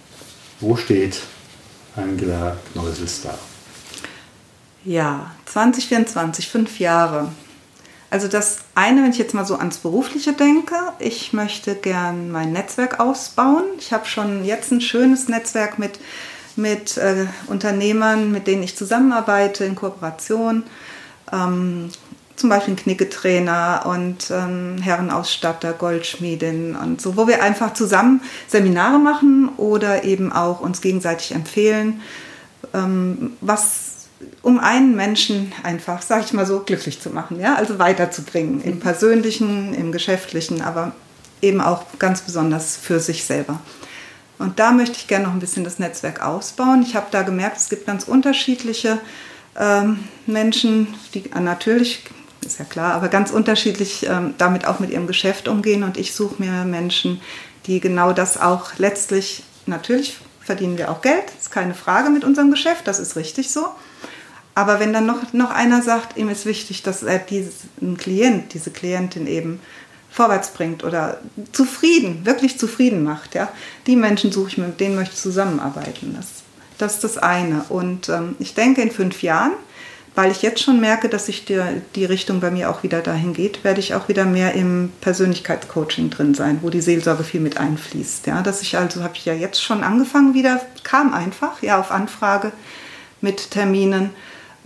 wo 0.61 0.77
steht 0.77 1.21
Angela 1.97 2.57
Kneusels 2.73 3.23
da? 3.23 3.39
Ja, 4.85 5.31
2024, 5.47 6.49
fünf 6.49 6.79
Jahre. 6.79 7.29
Also 8.11 8.27
das 8.27 8.59
eine, 8.75 9.03
wenn 9.03 9.13
ich 9.13 9.19
jetzt 9.19 9.35
mal 9.35 9.45
so 9.47 9.57
ans 9.57 9.79
Berufliche 9.79 10.33
denke, 10.33 10.75
ich 10.99 11.33
möchte 11.33 11.77
gern 11.77 12.31
mein 12.31 12.53
Netzwerk 12.53 12.99
ausbauen. 12.99 13.65
Ich 13.79 13.93
habe 13.93 14.07
schon 14.07 14.45
jetzt 14.45 14.73
ein 14.73 14.81
schönes 14.81 15.29
Netzwerk 15.29 15.79
mit, 15.79 16.01
mit 16.57 16.97
äh, 16.97 17.27
Unternehmern, 17.47 18.33
mit 18.33 18.49
denen 18.49 18.65
ich 18.65 18.77
zusammenarbeite 18.77 19.65
in 19.65 19.77
Kooperation. 19.77 20.65
Ähm, 21.33 21.91
zum 22.41 22.51
Beispiel 22.51 22.75
Knicketrainer 22.75 23.85
und 23.87 24.31
ähm, 24.31 24.79
Herrenausstatter, 24.81 25.73
Goldschmiedin 25.73 26.75
und 26.75 27.01
so, 27.01 27.17
wo 27.17 27.29
wir 27.29 27.43
einfach 27.43 27.75
zusammen 27.75 28.23
Seminare 28.49 28.99
machen 28.99 29.51
oder 29.57 30.05
eben 30.05 30.33
auch 30.33 30.61
uns 30.61 30.81
gegenseitig 30.81 31.33
empfehlen, 31.33 32.01
ähm, 32.75 33.33
was 33.41 34.09
um 34.43 34.59
einen 34.59 34.97
Menschen 34.97 35.53
einfach, 35.63 36.03
sag 36.03 36.25
ich 36.25 36.33
mal 36.33 36.47
so, 36.47 36.61
glücklich 36.61 37.01
zu 37.01 37.11
machen, 37.11 37.39
ja, 37.41 37.55
also 37.55 37.79
weiterzubringen 37.79 38.63
im 38.63 38.81
persönlichen, 38.81 39.75
im 39.75 39.93
geschäftlichen, 39.93 40.63
aber 40.63 40.93
eben 41.43 41.61
auch 41.61 41.85
ganz 41.99 42.23
besonders 42.23 42.77
für 42.77 43.01
sich 43.01 43.25
selber. 43.25 43.61
Und 44.39 44.59
da 44.59 44.73
möchte 44.73 44.97
ich 44.97 45.07
gerne 45.07 45.27
noch 45.27 45.35
ein 45.35 45.41
bisschen 45.41 45.65
das 45.65 45.79
Netzwerk 45.79 46.25
ausbauen. 46.25 46.83
Ich 46.83 46.97
habe 46.97 47.07
da 47.11 47.23
gemerkt, 47.23 47.59
es 47.59 47.69
gibt 47.69 47.87
ganz 47.87 48.05
unterschiedliche 48.05 48.99
ähm, 49.59 50.01
Menschen, 50.27 50.95
die 51.13 51.25
natürlich 51.39 52.05
ist 52.45 52.59
ja 52.59 52.65
klar, 52.65 52.95
aber 52.95 53.09
ganz 53.09 53.31
unterschiedlich 53.31 54.07
ähm, 54.07 54.35
damit 54.39 54.67
auch 54.67 54.81
mit 54.81 54.91
ihrem 54.91 55.07
Geschäft 55.07 55.49
umgehen. 55.49 55.83
Und 55.83 55.97
ich 55.97 56.15
suche 56.15 56.43
mir 56.43 56.65
Menschen, 56.65 57.21
die 57.67 57.81
genau 57.81 58.13
das 58.13 58.41
auch 58.41 58.79
letztlich, 58.79 59.43
natürlich 59.67 60.19
verdienen 60.41 60.79
wir 60.79 60.91
auch 60.91 61.03
Geld, 61.03 61.25
ist 61.39 61.51
keine 61.51 61.75
Frage 61.75 62.11
mit 62.11 62.25
unserem 62.25 62.51
Geschäft, 62.51 62.89
das 62.89 62.99
ist 62.99 63.17
richtig 63.17 63.51
so. 63.51 63.67
Aber 64.55 64.81
wenn 64.81 64.93
dann 64.93 65.07
noch, 65.07 65.33
noch 65.33 65.51
einer 65.53 65.81
sagt, 65.81 66.17
ihm 66.17 66.29
ist 66.29 66.45
wichtig, 66.45 66.83
dass 66.83 67.03
er 67.03 67.19
diesen 67.19 67.97
Klient, 67.97 68.53
diese 68.53 68.71
Klientin 68.71 69.27
eben 69.27 69.61
vorwärts 70.11 70.51
bringt 70.51 70.83
oder 70.83 71.21
zufrieden, 71.53 72.27
wirklich 72.27 72.59
zufrieden 72.59 73.05
macht, 73.05 73.37
ja, 73.37 73.49
die 73.87 73.95
Menschen 73.95 74.33
suche 74.33 74.49
ich 74.49 74.59
mir, 74.59 74.67
mit 74.67 74.81
denen 74.81 74.97
möchte 74.97 75.15
ich 75.15 75.21
zusammenarbeiten. 75.21 76.15
Das, 76.17 76.27
das 76.79 76.95
ist 76.95 77.05
das 77.05 77.19
eine. 77.19 77.65
Und 77.69 78.09
ähm, 78.09 78.35
ich 78.41 78.55
denke, 78.55 78.83
in 78.83 78.91
fünf 78.91 79.23
Jahren 79.23 79.53
weil 80.15 80.33
ich 80.33 80.43
jetzt 80.43 80.63
schon 80.63 80.81
merke, 80.81 81.09
dass 81.09 81.27
sich 81.27 81.45
die, 81.45 81.63
die 81.95 82.05
Richtung 82.05 82.41
bei 82.41 82.51
mir 82.51 82.71
auch 82.71 82.83
wieder 82.83 83.01
dahin 83.01 83.33
geht, 83.33 83.63
werde 83.63 83.81
ich 83.81 83.95
auch 83.95 84.09
wieder 84.09 84.25
mehr 84.25 84.55
im 84.55 84.93
Persönlichkeitscoaching 85.01 86.11
drin 86.11 86.35
sein, 86.35 86.59
wo 86.63 86.71
die 86.71 86.81
Seelsorge 86.81 87.23
viel 87.23 87.41
mit 87.41 87.59
einfließt. 87.59 88.27
Ja, 88.27 88.43
dass 88.43 88.63
ich 88.63 88.77
also 88.77 89.03
habe 89.03 89.15
ich 89.17 89.25
ja 89.25 89.35
jetzt 89.35 89.63
schon 89.63 89.85
angefangen 89.85 90.35
wieder, 90.35 90.61
kam 90.83 91.15
einfach, 91.15 91.63
ja, 91.63 91.79
auf 91.79 91.93
Anfrage 91.93 92.53
mit 93.21 93.53
Terminen, 93.53 94.11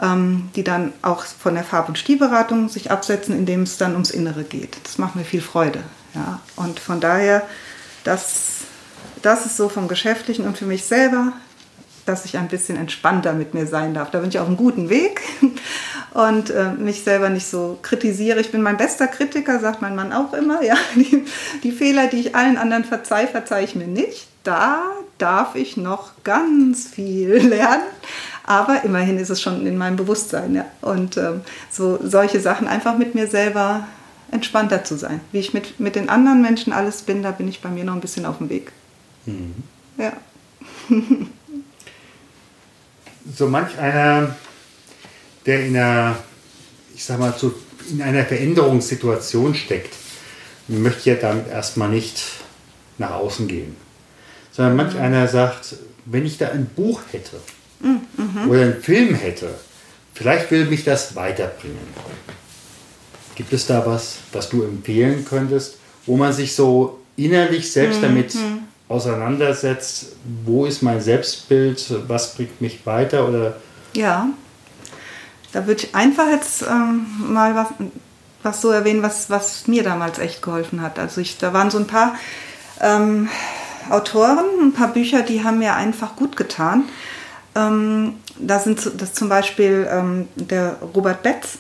ähm, 0.01 0.49
die 0.57 0.65
dann 0.65 0.93
auch 1.03 1.25
von 1.25 1.55
der 1.55 1.65
Farb- 1.65 1.89
und 1.89 1.99
Stilberatung 1.99 2.69
sich 2.69 2.91
absetzen, 2.91 3.37
indem 3.37 3.63
es 3.63 3.77
dann 3.77 3.93
ums 3.93 4.11
Innere 4.11 4.45
geht. 4.45 4.79
Das 4.83 4.99
macht 4.99 5.15
mir 5.15 5.25
viel 5.25 5.43
Freude. 5.43 5.81
Ja, 6.15 6.41
und 6.57 6.81
von 6.81 7.01
daher, 7.01 7.47
das, 8.05 8.63
das 9.23 9.47
ist 9.47 9.57
so 9.57 9.69
vom 9.69 9.89
Geschäftlichen 9.89 10.47
und 10.47 10.57
für 10.57 10.67
mich 10.67 10.85
selber 10.85 11.33
dass 12.07 12.25
ich 12.25 12.37
ein 12.37 12.49
bisschen 12.49 12.77
entspannter 12.77 13.33
mit 13.33 13.55
mir 13.55 13.67
sein 13.67 13.95
darf. 13.95 14.11
Da 14.11 14.21
bin 14.21 14.29
ich 14.29 14.39
auf 14.39 14.47
einem 14.47 14.57
guten 14.57 14.89
Weg 14.89 15.21
und 16.15 16.51
äh, 16.51 16.73
mich 16.73 17.03
selber 17.03 17.29
nicht 17.31 17.47
so 17.47 17.79
kritisiere. 17.83 18.41
Ich 18.41 18.53
bin 18.53 18.63
mein 18.63 18.77
bester 18.77 19.07
Kritiker, 19.07 19.59
sagt 19.61 19.83
mein 19.83 19.97
Mann 19.97 20.13
auch 20.13 20.33
immer. 20.33 20.63
Ja, 20.63 20.77
die, 20.95 21.25
die 21.63 21.73
Fehler, 21.73 22.07
die 22.07 22.21
ich 22.21 22.35
allen 22.35 22.59
anderen 22.59 22.85
verzeihe, 22.85 23.27
verzeihe 23.27 23.65
ich 23.65 23.75
mir 23.75 23.87
nicht. 23.87 24.29
Da 24.43 24.83
darf 25.19 25.55
ich 25.55 25.77
noch 25.77 26.13
ganz 26.23 26.87
viel 26.87 27.37
lernen. 27.49 27.83
Aber 28.47 28.85
immerhin 28.85 29.19
ist 29.19 29.31
es 29.31 29.41
schon 29.41 29.67
in 29.67 29.79
meinem 29.79 29.97
Bewusstsein. 29.97 30.55
Ja. 30.55 30.67
Und 30.83 31.17
ähm, 31.17 31.41
so 31.71 31.99
solche 32.03 32.41
Sachen 32.41 32.69
einfach 32.69 32.99
mit 32.99 33.15
mir 33.15 33.27
selber 33.27 33.87
entspannter 34.31 34.85
zu 34.85 34.97
sein. 34.97 35.21
Wie 35.33 35.39
ich 35.39 35.55
mit, 35.55 35.81
mit 35.81 35.97
den 35.97 36.11
anderen 36.11 36.43
Menschen 36.43 36.73
alles 36.73 37.03
bin, 37.03 37.23
da 37.23 37.31
bin 37.31 37.49
ich 37.49 37.63
bei 37.63 37.71
mir 37.71 37.85
noch 37.85 37.95
ein 37.95 38.01
bisschen 38.01 38.27
auf 38.27 38.39
dem 38.39 38.51
Weg. 38.51 38.73
Mhm. 39.25 39.55
Ja. 39.97 40.13
So 43.37 43.47
manch 43.47 43.79
einer, 43.79 44.35
der 45.47 45.67
in 45.67 45.77
einer, 45.77 46.17
ich 46.95 47.05
sag 47.05 47.19
mal, 47.19 47.35
so 47.37 47.55
in 47.91 48.03
einer 48.03 48.25
Veränderungssituation 48.25 49.55
steckt, 49.55 49.95
möchte 50.69 51.11
ja 51.11 51.17
damit 51.17 51.49
erstmal 51.49 51.91
nicht 51.91 52.23
nach 52.99 53.13
außen 53.13 53.49
gehen. 53.49 53.77
Sondern 54.53 54.77
manch 54.77 54.95
mhm. 54.95 55.01
einer 55.01 55.29
sagt, 55.29 55.77
wenn 56.07 56.25
ich 56.25 56.39
da 56.39 56.49
ein 56.49 56.67
Buch 56.67 57.01
hätte 57.13 57.41
mhm. 57.81 58.49
oder 58.49 58.63
einen 58.63 58.83
Film 58.83 59.15
hätte, 59.15 59.55
vielleicht 60.15 60.51
will 60.51 60.67
mich 60.67 60.85
das 60.85 61.17
weiterbringen. 61.17 61.79
Gibt 63.35 63.53
es 63.53 63.67
da 63.67 63.85
was, 63.85 64.19
was 64.33 64.49
du 64.49 64.63
empfehlen 64.63 65.25
könntest, 65.25 65.77
wo 66.07 66.17
man 66.17 66.33
sich 66.33 66.55
so 66.55 67.01
innerlich 67.17 67.71
selbst 67.71 67.99
mhm. 67.99 68.03
damit 68.03 68.37
auseinandersetzt, 68.95 70.13
wo 70.45 70.65
ist 70.65 70.83
mein 70.83 71.01
Selbstbild, 71.01 71.95
was 72.09 72.35
bringt 72.35 72.61
mich 72.61 72.87
weiter 72.87 73.29
oder? 73.29 73.57
Ja, 73.95 74.29
da 75.53 75.67
würde 75.67 75.85
ich 75.85 75.95
einfach 75.95 76.29
jetzt 76.31 76.63
ähm, 76.63 77.07
mal 77.19 77.55
was, 77.55 77.69
was 78.43 78.61
so 78.61 78.71
erwähnen, 78.71 79.03
was, 79.03 79.31
was 79.31 79.67
mir 79.67 79.83
damals 79.83 80.19
echt 80.19 80.43
geholfen 80.43 80.81
hat. 80.81 80.99
Also 80.99 81.21
ich, 81.21 81.39
da 81.39 81.53
waren 81.53 81.71
so 81.71 81.79
ein 81.79 81.87
paar 81.87 82.15
ähm, 82.81 83.29
Autoren, 83.91 84.45
ein 84.61 84.73
paar 84.73 84.89
Bücher, 84.89 85.23
die 85.23 85.45
haben 85.45 85.59
mir 85.59 85.75
einfach 85.75 86.17
gut 86.17 86.37
getan. 86.37 86.85
Ähm, 87.55 88.15
da 88.39 88.59
sind 88.59 89.01
das 89.01 89.13
zum 89.13 89.29
Beispiel 89.29 89.89
ähm, 89.91 90.29
der 90.35 90.79
Robert 90.95 91.23
Betz, 91.23 91.59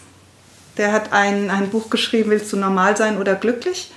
der 0.77 0.93
hat 0.93 1.13
ein, 1.13 1.51
ein 1.51 1.71
Buch 1.71 1.91
geschrieben, 1.91 2.31
Willst 2.31 2.53
du 2.53 2.57
normal 2.57 2.97
sein 2.97 3.19
oder 3.19 3.35
glücklich? 3.35 3.93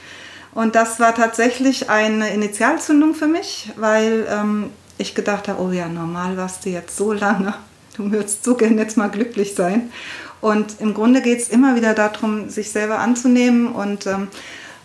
Und 0.58 0.74
das 0.74 1.00
war 1.00 1.14
tatsächlich 1.14 1.92
eine 1.92 2.32
Initialzündung 2.32 3.14
für 3.14 3.28
mich, 3.28 3.70
weil 3.76 4.26
ähm, 4.28 4.72
ich 4.98 5.14
gedacht 5.14 5.48
habe, 5.48 5.62
oh 5.62 5.72
ja, 5.72 5.88
normal 5.88 6.36
warst 6.36 6.66
du 6.66 6.70
jetzt 6.70 6.98
so 6.98 7.14
lange, 7.14 7.54
du 7.96 8.12
würdest 8.12 8.44
so 8.44 8.56
gerne 8.56 8.82
jetzt 8.82 8.98
mal 8.98 9.10
glücklich 9.10 9.54
sein. 9.54 9.92
Und 10.42 10.78
im 10.80 10.96
Grunde 10.96 11.22
geht 11.22 11.38
es 11.42 11.50
immer 11.50 11.76
wieder 11.76 11.94
darum, 11.94 12.50
sich 12.50 12.72
selber 12.72 12.98
anzunehmen 12.98 13.68
und, 13.68 14.08
ähm, 14.08 14.30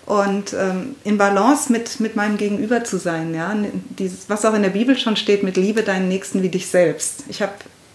und 0.05 0.53
ähm, 0.53 0.95
in 1.05 1.17
Balance 1.17 1.73
mit, 1.73 2.01
mit 2.01 2.17
meinem 2.17 2.37
Gegenüber 2.37 2.85
zu 2.85 2.99
sein. 2.99 3.35
Ja? 3.35 3.57
Dieses, 3.99 4.29
was 4.29 4.45
auch 4.45 4.53
in 4.53 4.63
der 4.65 4.69
Bibel 4.69 4.99
schon 4.99 5.17
steht, 5.17 5.43
mit 5.43 5.57
Liebe 5.57 5.83
deinen 5.83 6.07
Nächsten 6.07 6.43
wie 6.43 6.51
dich 6.51 6.67
selbst. 6.67 7.25
Ich 7.31 7.41
habe 7.41 7.53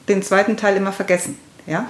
den 0.07 0.23
zweiten 0.23 0.57
Teil 0.57 0.77
immer 0.77 0.93
vergessen. 0.93 1.37
Ja? 1.67 1.85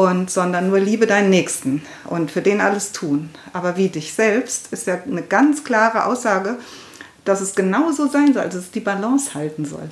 Und 0.00 0.30
sondern 0.30 0.70
nur 0.70 0.80
liebe 0.80 1.06
deinen 1.06 1.28
Nächsten 1.28 1.82
und 2.06 2.30
für 2.30 2.40
den 2.40 2.62
alles 2.62 2.92
tun. 2.92 3.28
Aber 3.52 3.76
wie 3.76 3.90
dich 3.90 4.14
selbst 4.14 4.72
ist 4.72 4.86
ja 4.86 4.98
eine 5.02 5.20
ganz 5.20 5.62
klare 5.62 6.06
Aussage, 6.06 6.56
dass 7.26 7.42
es 7.42 7.54
genauso 7.54 8.08
sein 8.08 8.32
soll, 8.32 8.44
dass 8.44 8.54
es 8.54 8.70
die 8.70 8.80
Balance 8.80 9.34
halten 9.34 9.66
soll. 9.66 9.90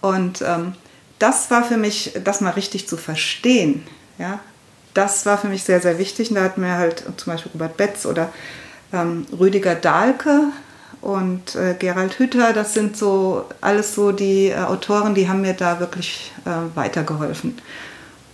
Und 0.00 0.40
ähm, 0.40 0.72
das 1.18 1.50
war 1.50 1.64
für 1.64 1.76
mich, 1.76 2.14
das 2.24 2.40
mal 2.40 2.50
richtig 2.50 2.88
zu 2.88 2.96
verstehen, 2.96 3.82
ja, 4.18 4.40
das 4.94 5.26
war 5.26 5.36
für 5.36 5.48
mich 5.48 5.64
sehr, 5.64 5.82
sehr 5.82 5.98
wichtig. 5.98 6.30
Und 6.30 6.36
da 6.36 6.44
hat 6.44 6.56
mir 6.56 6.78
halt 6.78 7.04
zum 7.18 7.32
Beispiel 7.32 7.52
Robert 7.52 7.76
Betz 7.76 8.06
oder 8.06 8.32
ähm, 8.90 9.26
Rüdiger 9.38 9.74
Dahlke 9.74 10.44
und 11.02 11.56
äh, 11.56 11.74
Gerald 11.78 12.18
Hütter, 12.18 12.54
das 12.54 12.72
sind 12.72 12.96
so 12.96 13.44
alles 13.60 13.94
so 13.94 14.12
die 14.12 14.48
äh, 14.48 14.56
Autoren, 14.56 15.14
die 15.14 15.28
haben 15.28 15.42
mir 15.42 15.54
da 15.54 15.78
wirklich 15.78 16.32
äh, 16.46 16.76
weitergeholfen. 16.76 17.58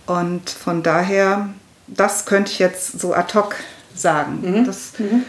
Und 0.09 0.49
von 0.49 0.81
daher, 0.81 1.49
das 1.85 2.25
könnte 2.25 2.51
ich 2.51 2.57
jetzt 2.57 2.99
so 2.99 3.13
ad 3.13 3.37
hoc 3.37 3.55
sagen. 3.93 4.39
Mhm. 4.41 4.65
Das, 4.65 4.93
mhm. 4.97 5.23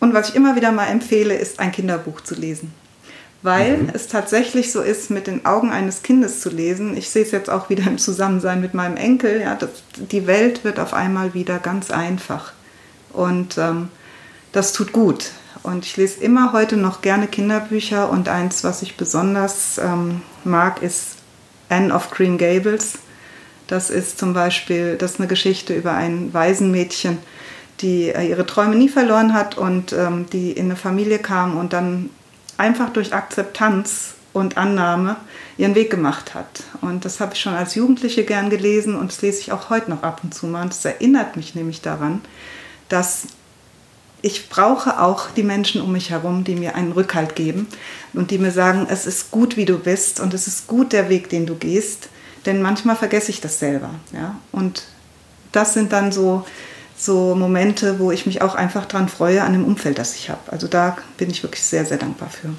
Und 0.00 0.12
was 0.12 0.30
ich 0.30 0.34
immer 0.34 0.56
wieder 0.56 0.72
mal 0.72 0.86
empfehle, 0.86 1.36
ist 1.36 1.60
ein 1.60 1.70
Kinderbuch 1.70 2.20
zu 2.20 2.34
lesen. 2.34 2.74
Weil 3.42 3.76
mhm. 3.76 3.90
es 3.92 4.08
tatsächlich 4.08 4.72
so 4.72 4.80
ist, 4.80 5.08
mit 5.08 5.28
den 5.28 5.46
Augen 5.46 5.70
eines 5.70 6.02
Kindes 6.02 6.40
zu 6.40 6.50
lesen. 6.50 6.96
Ich 6.96 7.10
sehe 7.10 7.22
es 7.22 7.30
jetzt 7.30 7.48
auch 7.48 7.70
wieder 7.70 7.84
im 7.84 7.96
Zusammensein 7.96 8.60
mit 8.60 8.74
meinem 8.74 8.96
Enkel. 8.96 9.40
Ja, 9.40 9.54
das, 9.54 9.70
die 9.94 10.26
Welt 10.26 10.64
wird 10.64 10.80
auf 10.80 10.94
einmal 10.94 11.32
wieder 11.32 11.60
ganz 11.60 11.92
einfach. 11.92 12.54
Und 13.12 13.56
ähm, 13.56 13.88
das 14.50 14.72
tut 14.72 14.90
gut. 14.92 15.30
Und 15.62 15.84
ich 15.84 15.96
lese 15.96 16.24
immer 16.24 16.52
heute 16.52 16.76
noch 16.76 17.02
gerne 17.02 17.28
Kinderbücher. 17.28 18.10
Und 18.10 18.28
eins, 18.28 18.64
was 18.64 18.82
ich 18.82 18.96
besonders 18.96 19.78
ähm, 19.78 20.22
mag, 20.42 20.82
ist 20.82 21.18
Anne 21.68 21.94
of 21.94 22.10
Green 22.10 22.36
Gables. 22.36 22.94
Das 23.66 23.90
ist 23.90 24.18
zum 24.18 24.34
Beispiel, 24.34 24.96
das 24.96 25.12
ist 25.12 25.20
eine 25.20 25.28
Geschichte 25.28 25.74
über 25.74 25.92
ein 25.92 26.32
Waisenmädchen, 26.34 27.18
die 27.80 28.10
äh, 28.10 28.28
ihre 28.28 28.46
Träume 28.46 28.76
nie 28.76 28.88
verloren 28.88 29.34
hat 29.34 29.56
und 29.56 29.92
ähm, 29.92 30.26
die 30.32 30.52
in 30.52 30.66
eine 30.66 30.76
Familie 30.76 31.18
kam 31.18 31.56
und 31.56 31.72
dann 31.72 32.10
einfach 32.56 32.90
durch 32.90 33.14
Akzeptanz 33.14 34.14
und 34.32 34.56
Annahme 34.56 35.16
ihren 35.56 35.74
Weg 35.74 35.90
gemacht 35.90 36.34
hat. 36.34 36.64
Und 36.80 37.04
das 37.04 37.20
habe 37.20 37.34
ich 37.34 37.40
schon 37.40 37.54
als 37.54 37.74
Jugendliche 37.74 38.24
gern 38.24 38.50
gelesen 38.50 38.96
und 38.96 39.10
das 39.10 39.22
lese 39.22 39.40
ich 39.40 39.52
auch 39.52 39.70
heute 39.70 39.90
noch 39.90 40.02
ab 40.02 40.20
und 40.22 40.34
zu 40.34 40.46
mal. 40.46 40.62
Und 40.62 40.72
das 40.72 40.84
erinnert 40.84 41.36
mich 41.36 41.54
nämlich 41.54 41.80
daran, 41.80 42.20
dass 42.88 43.28
ich 44.22 44.48
brauche 44.48 45.00
auch 45.00 45.30
die 45.30 45.42
Menschen 45.42 45.82
um 45.82 45.92
mich 45.92 46.10
herum, 46.10 46.44
die 46.44 46.56
mir 46.56 46.74
einen 46.74 46.92
Rückhalt 46.92 47.36
geben 47.36 47.68
und 48.14 48.30
die 48.30 48.38
mir 48.38 48.52
sagen, 48.52 48.86
es 48.88 49.06
ist 49.06 49.30
gut, 49.30 49.56
wie 49.56 49.66
du 49.66 49.78
bist 49.78 50.18
und 50.18 50.32
es 50.34 50.46
ist 50.46 50.66
gut 50.66 50.92
der 50.92 51.08
Weg, 51.08 51.28
den 51.28 51.46
du 51.46 51.54
gehst. 51.54 52.08
Denn 52.46 52.60
manchmal 52.62 52.96
vergesse 52.96 53.30
ich 53.30 53.40
das 53.40 53.58
selber. 53.58 53.90
Ja? 54.12 54.38
Und 54.52 54.84
das 55.52 55.74
sind 55.74 55.92
dann 55.92 56.12
so, 56.12 56.44
so 56.96 57.34
Momente, 57.34 57.98
wo 57.98 58.10
ich 58.10 58.26
mich 58.26 58.42
auch 58.42 58.54
einfach 58.54 58.86
dran 58.86 59.08
freue 59.08 59.42
an 59.42 59.52
dem 59.52 59.64
Umfeld, 59.64 59.98
das 59.98 60.14
ich 60.14 60.30
habe. 60.30 60.52
Also 60.52 60.66
da 60.66 60.96
bin 61.16 61.30
ich 61.30 61.42
wirklich 61.42 61.62
sehr, 61.62 61.84
sehr 61.84 61.98
dankbar 61.98 62.28
für. 62.28 62.50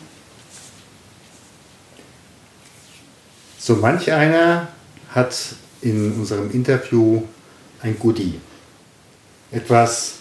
So 3.60 3.76
manch 3.76 4.12
einer 4.12 4.68
hat 5.10 5.36
in 5.82 6.14
unserem 6.14 6.52
Interview 6.52 7.24
ein 7.82 7.98
Goodie. 8.00 8.40
Etwas, 9.52 10.16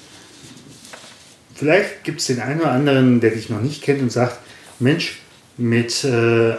vielleicht 1.54 2.04
gibt 2.04 2.20
es 2.20 2.26
den 2.26 2.40
einen 2.40 2.60
oder 2.60 2.70
anderen, 2.70 3.20
der 3.20 3.30
dich 3.30 3.50
noch 3.50 3.60
nicht 3.60 3.82
kennt 3.82 4.02
und 4.02 4.10
sagt, 4.10 4.38
Mensch, 4.78 5.20
mit 5.56 6.04
äh, 6.04 6.56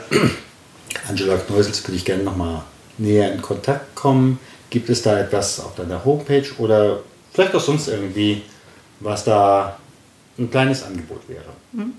Angela 1.08 1.38
Kneusels 1.38 1.84
würde 1.84 1.98
ich 1.98 2.06
gerne 2.06 2.24
nochmal 2.24 2.63
näher 2.98 3.34
in 3.34 3.42
Kontakt 3.42 3.96
kommen. 3.96 4.40
Gibt 4.70 4.90
es 4.90 5.02
da 5.02 5.20
etwas 5.20 5.60
auf 5.60 5.76
deiner 5.76 6.04
Homepage 6.04 6.48
oder 6.58 7.00
vielleicht 7.34 7.56
auch 7.56 7.62
sonst 7.62 7.88
irgendwie, 7.88 8.42
was 9.00 9.24
da 9.24 9.78
ein 10.38 10.50
kleines 10.50 10.84
Angebot 10.84 11.28
wäre? 11.28 11.46
Mhm. 11.72 11.94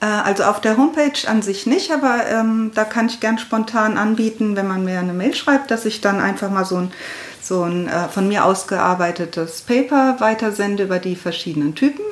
Äh, 0.00 0.06
also 0.06 0.44
auf 0.44 0.60
der 0.60 0.76
Homepage 0.76 1.26
an 1.26 1.42
sich 1.42 1.66
nicht, 1.66 1.90
aber 1.90 2.26
ähm, 2.26 2.72
da 2.74 2.84
kann 2.84 3.06
ich 3.06 3.20
gern 3.20 3.38
spontan 3.38 3.96
anbieten, 3.96 4.56
wenn 4.56 4.68
man 4.68 4.84
mir 4.84 4.98
eine 4.98 5.12
Mail 5.12 5.34
schreibt, 5.34 5.70
dass 5.70 5.84
ich 5.84 6.00
dann 6.00 6.20
einfach 6.20 6.50
mal 6.50 6.64
so 6.64 6.76
ein, 6.76 6.92
so 7.40 7.62
ein 7.62 7.88
äh, 7.88 8.08
von 8.08 8.28
mir 8.28 8.44
ausgearbeitetes 8.44 9.62
Paper 9.62 10.16
weitersende 10.18 10.84
über 10.84 10.98
die 10.98 11.16
verschiedenen 11.16 11.74
Typen, 11.74 12.04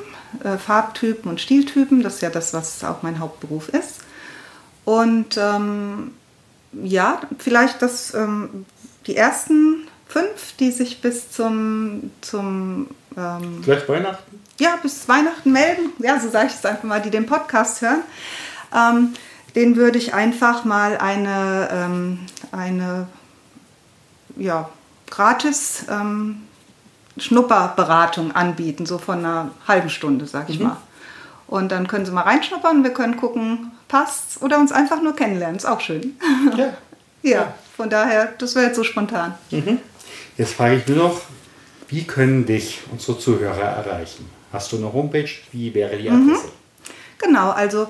äh, 0.43 0.57
Farbtypen 0.57 1.31
und 1.31 1.41
Stiltypen. 1.41 2.03
Das 2.03 2.17
ist 2.17 2.23
ja 2.23 2.31
das, 2.31 2.55
was 2.55 2.83
auch 2.85 3.03
mein 3.03 3.19
Hauptberuf 3.19 3.69
ist. 3.69 4.01
Und 4.85 5.37
ähm, 5.37 6.13
ja, 6.73 7.21
vielleicht 7.39 7.83
das, 7.83 8.15
ähm, 8.15 8.67
die 9.07 9.17
ersten 9.17 9.89
fünf, 10.07 10.57
die 10.59 10.71
sich 10.71 11.01
bis 11.01 11.31
zum, 11.31 12.11
zum 12.21 12.89
ähm, 13.17 13.63
vielleicht 13.63 13.89
Weihnachten? 13.89 14.41
Ja, 14.59 14.77
bis 14.83 15.09
Weihnachten 15.09 15.53
melden. 15.53 15.91
Ja, 15.99 16.21
so 16.21 16.29
sage 16.31 16.49
ich 16.49 16.55
es 16.55 16.65
einfach 16.65 16.85
mal, 16.85 17.01
die 17.01 17.11
den 17.11 17.27
Podcast 17.27 17.83
hören. 17.83 18.03
Ähm, 18.75 19.15
den 19.55 19.77
würde 19.77 19.99
ich 19.99 20.15
einfach 20.15 20.65
mal 20.65 20.97
eine, 20.99 21.69
ähm, 21.73 22.19
eine 22.53 23.07
ja, 24.37 24.69
gratis 25.11 25.85
ähm, 25.91 26.43
Schnupperberatung 27.19 28.33
anbieten, 28.33 28.87
so 28.87 28.99
von 28.99 29.19
einer 29.19 29.51
halben 29.69 29.91
Stunde, 29.91 30.27
sag 30.27 30.49
ich 30.49 30.59
mhm. 30.59 30.69
mal. 30.69 30.77
Und 31.47 31.71
dann 31.71 31.87
können 31.87 32.07
Sie 32.07 32.13
mal 32.13 32.23
reinschnuppern, 32.23 32.83
wir 32.83 32.95
können 32.95 33.19
gucken, 33.19 33.73
passt's 33.93 34.41
oder 34.41 34.59
uns 34.59 34.73
einfach 34.73 35.03
nur 35.03 35.15
kennenlernen, 35.15 35.57
ist 35.57 35.67
auch 35.67 35.81
schön. 35.81 36.17
Ja. 36.57 36.73
ja, 37.23 37.55
von 37.77 37.91
daher, 37.91 38.33
das 38.39 38.55
wäre 38.55 38.67
jetzt 38.67 38.77
so 38.77 38.85
spontan. 38.85 39.35
Mhm. 39.51 39.79
Jetzt 40.37 40.55
frage 40.55 40.77
ich 40.77 40.89
nur 40.89 40.97
noch, 40.97 41.21
wie 41.89 42.05
können 42.05 42.47
dich 42.47 42.81
unsere 42.91 43.19
Zuhörer 43.19 43.61
erreichen? 43.61 44.29
Hast 44.51 44.73
du 44.73 44.79
eine 44.79 44.93
Homepage? 44.93 45.29
Wie 45.53 45.73
wäre 45.75 45.97
die 45.99 46.09
mhm. 46.09 46.31
Adresse? 46.31 46.47
Mhm. 46.47 46.53
Genau, 47.19 47.51
also 47.51 47.87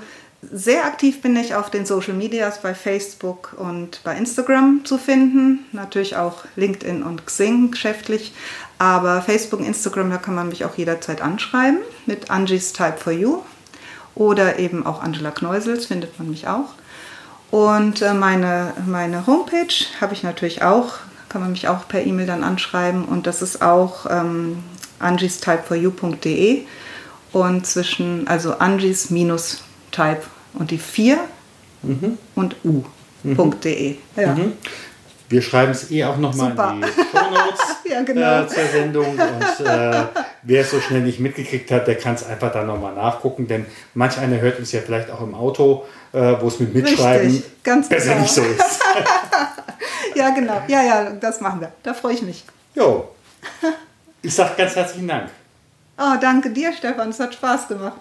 sehr 0.51 0.85
aktiv 0.85 1.23
bin 1.23 1.37
ich 1.37 1.55
auf 1.55 1.71
den 1.71 1.87
Social 1.87 2.15
Medias 2.15 2.61
bei 2.61 2.75
Facebook 2.75 3.55
und 3.57 4.01
bei 4.03 4.17
Instagram 4.17 4.81
zu 4.85 4.99
finden. 4.99 5.61
Natürlich 5.71 6.17
auch 6.17 6.45
LinkedIn 6.57 7.05
und 7.05 7.27
Xing 7.27 7.71
geschäftlich. 7.71 8.33
Aber 8.79 9.23
Facebook 9.23 9.61
und 9.61 9.67
Instagram, 9.67 10.11
da 10.11 10.19
kann 10.19 10.35
man 10.35 10.49
mich 10.49 10.65
auch 10.65 10.77
jederzeit 10.77 11.23
anschreiben 11.23 11.79
mit 12.07 12.29
Angie's 12.29 12.73
Type 12.73 12.97
for 12.99 13.12
You. 13.12 13.43
Oder 14.14 14.59
eben 14.59 14.85
auch 14.85 15.03
Angela 15.03 15.31
Kneusels 15.31 15.87
findet 15.87 16.18
man 16.18 16.31
mich 16.31 16.46
auch. 16.48 16.75
Und 17.51 18.03
äh, 18.03 18.14
meine, 18.14 18.72
meine 18.87 19.27
Homepage 19.27 19.75
habe 20.01 20.14
ich 20.14 20.22
natürlich 20.22 20.62
auch, 20.62 20.94
kann 21.29 21.42
man 21.42 21.53
mich 21.53 21.68
auch 21.68 21.87
per 21.87 22.05
E-Mail 22.05 22.27
dann 22.27 22.44
anschreiben. 22.44 23.05
Und 23.05 23.27
das 23.27 23.42
ist 23.42 23.62
auch 23.62 24.07
ähm, 24.09 24.62
angiestypeforyou.de 24.98 26.62
und 27.33 27.66
zwischen, 27.66 28.27
also 28.29 28.59
Angies 28.59 29.11
minus 29.11 29.62
Type 29.90 30.22
und 30.55 30.70
die 30.70 30.79
4 30.79 31.18
mhm. 31.83 32.18
und 32.35 32.57
u.de. 32.64 33.90
Mhm. 33.90 33.96
Ja. 34.16 34.35
Mhm. 34.35 34.53
Wir 35.33 35.40
schreiben 35.40 35.73
es 35.73 35.90
eh 35.90 36.05
auch 36.05 36.18
nochmal 36.18 36.51
in 36.51 36.83
die 36.83 36.88
Show 36.88 37.31
Notes 37.31 37.61
ja, 37.88 38.03
genau. 38.03 38.42
äh, 38.42 38.47
zur 38.49 38.64
Sendung. 38.66 39.07
Und 39.07 39.66
äh, 39.66 40.05
wer 40.42 40.61
es 40.61 40.71
so 40.71 40.79
schnell 40.79 41.01
nicht 41.01 41.21
mitgekriegt 41.21 41.71
hat, 41.71 41.88
der 41.88 41.97
kann 41.97 42.16
es 42.16 42.27
einfach 42.27 42.53
dann 42.53 42.66
nochmal 42.66 42.95
nachgucken. 42.95 43.49
Denn 43.49 43.64
manch 43.95 44.18
einer 44.18 44.38
hört 44.42 44.59
uns 44.59 44.73
ja 44.73 44.83
vielleicht 44.83 45.11
auch 45.11 45.23
im 45.23 45.35
Auto, 45.35 45.87
äh, 46.12 46.35
wo 46.38 46.49
es 46.49 46.61
mit 46.61 46.75
Mitschreiben 46.75 47.29
Richtig, 47.29 47.62
ganz 47.64 47.88
besser 47.88 48.11
genau. 48.11 48.21
nicht 48.21 48.35
so 48.35 48.42
ist. 48.42 48.81
ja, 50.14 50.31
genau. 50.31 50.62
Ja, 50.68 50.83
ja, 50.83 51.11
das 51.12 51.40
machen 51.40 51.62
wir. 51.62 51.73
Da 51.83 51.95
freue 51.95 52.12
ich 52.12 52.21
mich. 52.21 52.45
Jo. 52.75 53.09
Ich 54.21 54.35
sage 54.35 54.51
ganz 54.59 54.77
herzlichen 54.77 55.09
Dank. 55.09 55.31
Oh, 55.97 56.14
danke 56.21 56.51
dir, 56.51 56.75
Stefan. 56.75 57.09
Es 57.09 57.21
hat 57.21 57.33
Spaß 57.33 57.68
gemacht. 57.68 58.01